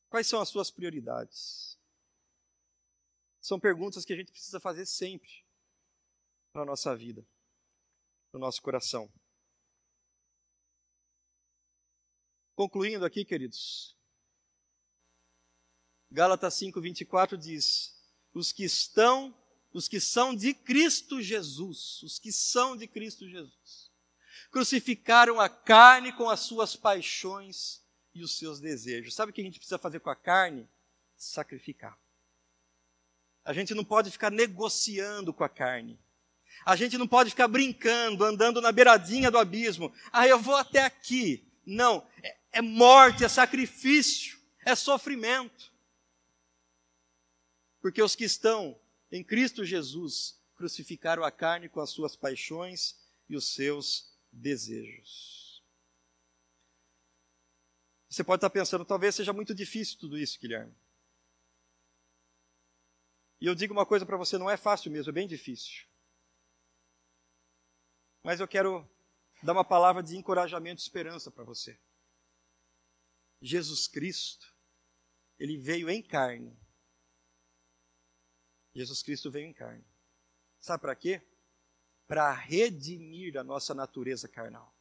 Quais 0.09 0.28
são 0.28 0.41
as 0.41 0.49
suas 0.49 0.70
prioridades? 0.70 1.76
São 3.41 3.59
perguntas 3.59 4.05
que 4.05 4.12
a 4.12 4.16
gente 4.16 4.31
precisa 4.31 4.61
fazer 4.61 4.87
sempre 4.87 5.45
para 6.53 6.62
a 6.62 6.66
nossa 6.66 6.95
vida, 6.95 7.26
para 8.31 8.39
o 8.39 8.41
nosso 8.41 8.62
coração. 8.62 9.11
Concluindo 12.55 13.05
aqui, 13.05 13.24
queridos, 13.24 13.97
Gálatas 16.11 16.55
5:24 16.55 17.37
diz: 17.37 17.99
os 18.35 18.53
que 18.53 18.64
estão, 18.64 19.35
os 19.72 19.89
que 19.89 20.01
são 20.01 20.35
de 20.35 20.55
Cristo 20.55 21.22
Jesus, 21.22 22.03
os 22.03 22.18
que 22.18 22.33
são 22.33 22.76
de 22.76 22.87
Cristo 22.87 23.28
Jesus, 23.28 23.91
crucificaram 24.51 25.41
a 25.41 25.49
carne 25.49 26.12
com 26.12 26.28
as 26.28 26.41
suas 26.41 26.76
paixões 26.76 27.85
e 28.12 28.22
os 28.22 28.37
seus 28.37 28.61
desejos. 28.61 29.14
Sabe 29.14 29.31
o 29.31 29.35
que 29.35 29.41
a 29.41 29.45
gente 29.45 29.59
precisa 29.59 29.78
fazer 29.78 30.01
com 30.01 30.11
a 30.11 30.16
carne? 30.16 30.68
Sacrificar. 31.16 31.99
A 33.45 33.53
gente 33.53 33.74
não 33.74 33.85
pode 33.85 34.11
ficar 34.11 34.31
negociando 34.31 35.33
com 35.33 35.45
a 35.45 35.49
carne. 35.49 35.99
A 36.64 36.76
gente 36.76 36.98
não 36.98 37.08
pode 37.08 37.30
ficar 37.30 37.48
brincando, 37.48 38.24
andando 38.24 38.61
na 38.61 38.70
beiradinha 38.70 39.30
do 39.30 39.38
abismo. 39.38 39.92
Ah, 40.12 40.26
eu 40.26 40.38
vou 40.38 40.54
até 40.54 40.84
aqui. 40.84 41.44
Não, 41.64 42.06
é, 42.22 42.36
é 42.52 42.62
morte, 42.62 43.24
é 43.24 43.28
sacrifício, 43.28 44.38
é 44.64 44.74
sofrimento. 44.74 45.72
Porque 47.80 48.02
os 48.02 48.14
que 48.14 48.24
estão 48.24 48.78
em 49.11 49.24
Cristo 49.24 49.64
Jesus 49.64 50.38
crucificaram 50.54 51.24
a 51.24 51.30
carne 51.30 51.68
com 51.68 51.80
as 51.80 51.90
suas 51.90 52.14
paixões 52.14 52.96
e 53.28 53.36
os 53.36 53.54
seus 53.54 54.12
desejos. 54.30 55.62
Você 58.08 58.24
pode 58.24 58.38
estar 58.38 58.50
pensando, 58.50 58.84
talvez 58.84 59.14
seja 59.14 59.32
muito 59.32 59.54
difícil 59.54 59.98
tudo 59.98 60.18
isso, 60.18 60.38
Guilherme. 60.38 60.74
E 63.40 63.46
eu 63.46 63.54
digo 63.54 63.72
uma 63.72 63.86
coisa 63.86 64.04
para 64.04 64.16
você, 64.16 64.36
não 64.36 64.50
é 64.50 64.56
fácil 64.56 64.90
mesmo, 64.90 65.11
é 65.11 65.12
bem 65.12 65.26
difícil. 65.26 65.89
Mas 68.23 68.41
eu 68.41 68.49
quero 68.49 68.89
dar 69.43 69.53
uma 69.53 69.64
palavra 69.64 70.03
de 70.03 70.16
encorajamento 70.16 70.81
e 70.81 70.85
esperança 70.85 71.31
para 71.31 71.45
você. 71.45 71.79
Jesus 73.41 73.89
Cristo, 73.89 74.55
ele 75.39 75.57
veio 75.57 75.89
em 75.89 76.03
carne 76.03 76.61
Jesus 78.75 79.03
Cristo 79.03 79.31
veio 79.31 79.47
em 79.47 79.53
carne. 79.53 79.85
Sabe 80.59 80.81
para 80.83 80.95
quê? 80.95 81.23
Para 82.07 82.33
redimir 82.33 83.37
a 83.37 83.45
nossa 83.45 83.75
natureza 83.75 84.29
carnal. 84.29 84.75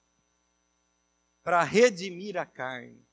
Para 1.43 1.63
redimir 1.63 2.37
a 2.37 2.45
carne. 2.45 3.07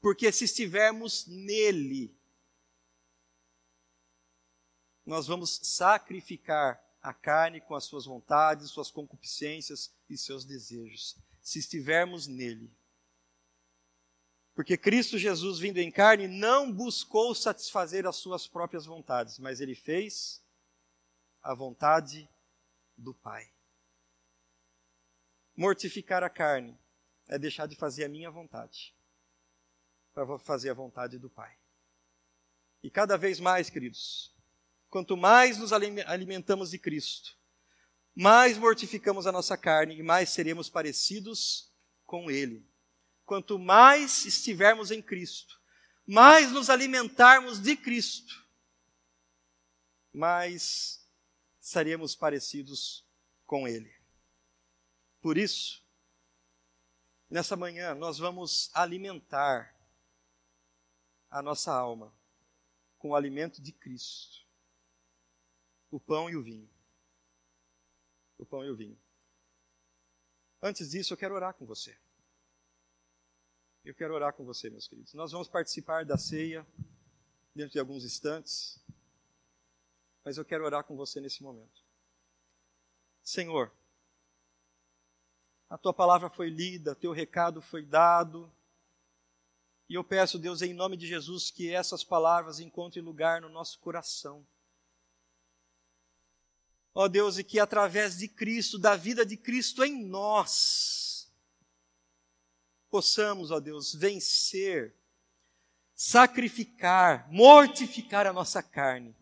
Porque 0.00 0.30
se 0.32 0.44
estivermos 0.44 1.26
nele, 1.26 2.16
nós 5.04 5.26
vamos 5.26 5.60
sacrificar 5.62 6.82
a 7.02 7.14
carne 7.14 7.60
com 7.60 7.74
as 7.74 7.84
suas 7.84 8.04
vontades, 8.04 8.70
suas 8.70 8.90
concupiscências 8.90 9.92
e 10.08 10.16
seus 10.16 10.44
desejos. 10.44 11.16
Se 11.40 11.58
estivermos 11.58 12.26
nele. 12.26 12.70
Porque 14.54 14.76
Cristo 14.76 15.16
Jesus, 15.16 15.58
vindo 15.58 15.78
em 15.78 15.90
carne, 15.90 16.28
não 16.28 16.70
buscou 16.70 17.34
satisfazer 17.34 18.06
as 18.06 18.16
suas 18.16 18.46
próprias 18.46 18.84
vontades, 18.84 19.38
mas 19.38 19.60
ele 19.60 19.74
fez 19.74 20.42
a 21.42 21.54
vontade 21.54 22.28
do 22.96 23.14
Pai. 23.14 23.50
Mortificar 25.56 26.22
a 26.22 26.28
carne 26.28 26.78
é 27.28 27.38
deixar 27.38 27.66
de 27.66 27.76
fazer 27.76 28.04
a 28.04 28.08
minha 28.08 28.30
vontade 28.30 28.94
para 30.12 30.38
fazer 30.38 30.70
a 30.70 30.74
vontade 30.74 31.18
do 31.18 31.30
Pai. 31.30 31.56
E 32.82 32.90
cada 32.90 33.16
vez 33.16 33.40
mais, 33.40 33.70
queridos, 33.70 34.34
quanto 34.90 35.16
mais 35.16 35.56
nos 35.56 35.72
alimentamos 35.72 36.70
de 36.70 36.78
Cristo, 36.78 37.38
mais 38.14 38.58
mortificamos 38.58 39.26
a 39.26 39.32
nossa 39.32 39.56
carne 39.56 39.96
e 39.96 40.02
mais 40.02 40.28
seremos 40.28 40.68
parecidos 40.68 41.72
com 42.04 42.30
Ele 42.30 42.68
quanto 43.30 43.60
mais 43.60 44.26
estivermos 44.26 44.90
em 44.90 45.00
Cristo, 45.00 45.60
mais 46.04 46.50
nos 46.50 46.68
alimentarmos 46.68 47.60
de 47.60 47.76
Cristo, 47.76 48.44
mais 50.12 51.08
estaremos 51.60 52.16
parecidos 52.16 53.06
com 53.46 53.68
Ele. 53.68 53.94
Por 55.20 55.38
isso, 55.38 55.80
nessa 57.30 57.54
manhã, 57.54 57.94
nós 57.94 58.18
vamos 58.18 58.68
alimentar 58.74 59.76
a 61.30 61.40
nossa 61.40 61.72
alma 61.72 62.12
com 62.98 63.10
o 63.10 63.14
alimento 63.14 63.62
de 63.62 63.70
Cristo, 63.70 64.44
o 65.90 65.98
pão 65.98 66.30
e 66.30 66.36
o 66.36 66.42
vinho. 66.42 66.68
O 68.38 68.46
pão 68.46 68.64
e 68.64 68.70
o 68.70 68.76
vinho. 68.76 68.98
Antes 70.62 70.90
disso, 70.90 71.12
eu 71.12 71.16
quero 71.16 71.34
orar 71.34 71.54
com 71.54 71.66
você. 71.66 71.96
Eu 73.84 73.94
quero 73.94 74.14
orar 74.14 74.34
com 74.34 74.44
você, 74.44 74.68
meus 74.68 74.86
queridos. 74.86 75.14
Nós 75.14 75.32
vamos 75.32 75.48
participar 75.48 76.04
da 76.04 76.18
ceia 76.18 76.66
dentro 77.54 77.72
de 77.72 77.78
alguns 77.78 78.04
instantes, 78.04 78.78
mas 80.24 80.36
eu 80.36 80.44
quero 80.44 80.64
orar 80.64 80.84
com 80.84 80.96
você 80.96 81.20
nesse 81.20 81.42
momento. 81.42 81.82
Senhor, 83.22 83.72
a 85.68 85.78
tua 85.78 85.94
palavra 85.94 86.28
foi 86.28 86.50
lida, 86.50 86.94
teu 86.94 87.12
recado 87.12 87.62
foi 87.62 87.84
dado, 87.84 88.52
e 89.90 89.94
eu 89.94 90.04
peço, 90.04 90.38
Deus, 90.38 90.62
em 90.62 90.72
nome 90.72 90.96
de 90.96 91.04
Jesus, 91.04 91.50
que 91.50 91.74
essas 91.74 92.04
palavras 92.04 92.60
encontrem 92.60 93.02
lugar 93.02 93.40
no 93.40 93.48
nosso 93.48 93.76
coração. 93.80 94.46
Ó 96.94 97.06
Deus, 97.08 97.38
e 97.38 97.44
que 97.44 97.58
através 97.60 98.18
de 98.18 98.28
Cristo, 98.28 98.78
da 98.78 98.96
vida 98.96 99.24
de 99.24 99.36
Cristo 99.36 99.84
em 99.84 100.04
nós, 100.04 101.32
possamos, 102.90 103.50
ó 103.50 103.60
Deus, 103.60 103.94
vencer, 103.94 104.96
sacrificar, 105.94 107.30
mortificar 107.30 108.26
a 108.26 108.32
nossa 108.32 108.62
carne, 108.62 109.14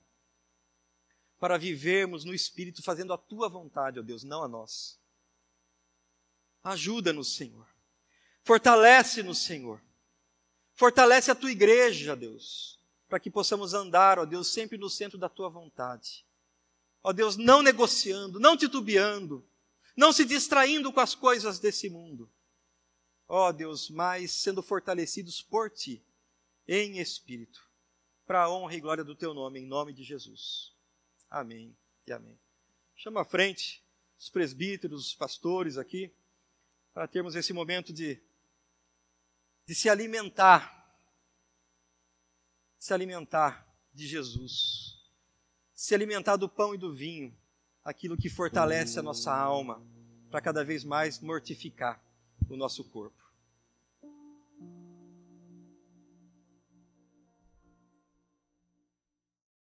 para 1.39 1.59
vivermos 1.59 2.25
no 2.25 2.35
Espírito 2.35 2.83
fazendo 2.83 3.13
a 3.13 3.19
tua 3.19 3.49
vontade, 3.49 4.01
ó 4.01 4.03
Deus, 4.03 4.25
não 4.25 4.43
a 4.43 4.49
nós. 4.49 4.99
Ajuda-nos, 6.65 7.35
Senhor. 7.35 7.67
Fortalece-nos, 8.43 9.39
Senhor. 9.39 9.81
Fortalece 10.75 11.31
a 11.31 11.35
tua 11.35 11.51
igreja, 11.51 12.17
Deus, 12.17 12.81
para 13.09 13.21
que 13.21 13.31
possamos 13.31 13.75
andar, 13.75 14.19
ó 14.19 14.25
Deus, 14.25 14.49
sempre 14.49 14.79
no 14.79 14.89
centro 14.89 15.19
da 15.19 15.29
tua 15.29 15.49
vontade. 15.49 16.25
Ó 17.03 17.13
Deus, 17.13 17.37
não 17.37 17.63
negociando, 17.63 18.41
não 18.41 18.57
titubeando, 18.57 19.47
não 19.97 20.13
se 20.13 20.25
distraindo 20.25 20.93
com 20.93 21.01
as 21.01 21.15
coisas 21.15 21.59
desse 21.59 21.89
mundo, 21.89 22.31
ó 23.27 23.53
Deus, 23.53 23.91
mas 23.91 24.31
sendo 24.31 24.63
fortalecidos 24.63 25.43
por 25.43 25.71
Ti, 25.71 26.03
em 26.67 26.99
espírito, 26.99 27.69
para 28.27 28.45
a 28.45 28.51
honra 28.51 28.75
e 28.75 28.81
glória 28.81 29.05
do 29.05 29.15
Teu 29.15 29.35
nome, 29.35 29.61
em 29.61 29.67
nome 29.67 29.93
de 29.93 30.03
Jesus. 30.03 30.73
Amém 31.31 31.77
e 32.07 32.13
amém. 32.13 32.39
Chama 32.95 33.23
à 33.23 33.25
frente 33.25 33.83
os 34.19 34.29
presbíteros, 34.29 35.07
os 35.07 35.15
pastores 35.15 35.79
aqui, 35.79 36.13
para 36.93 37.07
termos 37.07 37.37
esse 37.37 37.53
momento 37.53 37.93
de, 37.93 38.21
de 39.65 39.75
se 39.75 39.89
alimentar, 39.89 40.97
se 42.79 42.93
alimentar 42.93 43.67
de 43.95 44.07
Jesus, 44.07 44.98
se 45.79 45.95
alimentar 45.95 46.35
do 46.35 46.49
pão 46.49 46.75
e 46.75 46.77
do 46.77 46.93
vinho, 46.93 47.33
aquilo 47.85 48.17
kita 48.17 48.35
fortalece 48.35 48.99
a 48.99 49.03
nossa 49.03 49.33
alma, 49.33 49.81
para 50.29 50.41
cada 50.41 50.65
vez 50.65 50.83
mais 50.83 51.21
mortificar 51.21 52.03
o 52.51 52.57
nosso 52.57 52.83
corpo. 52.83 53.28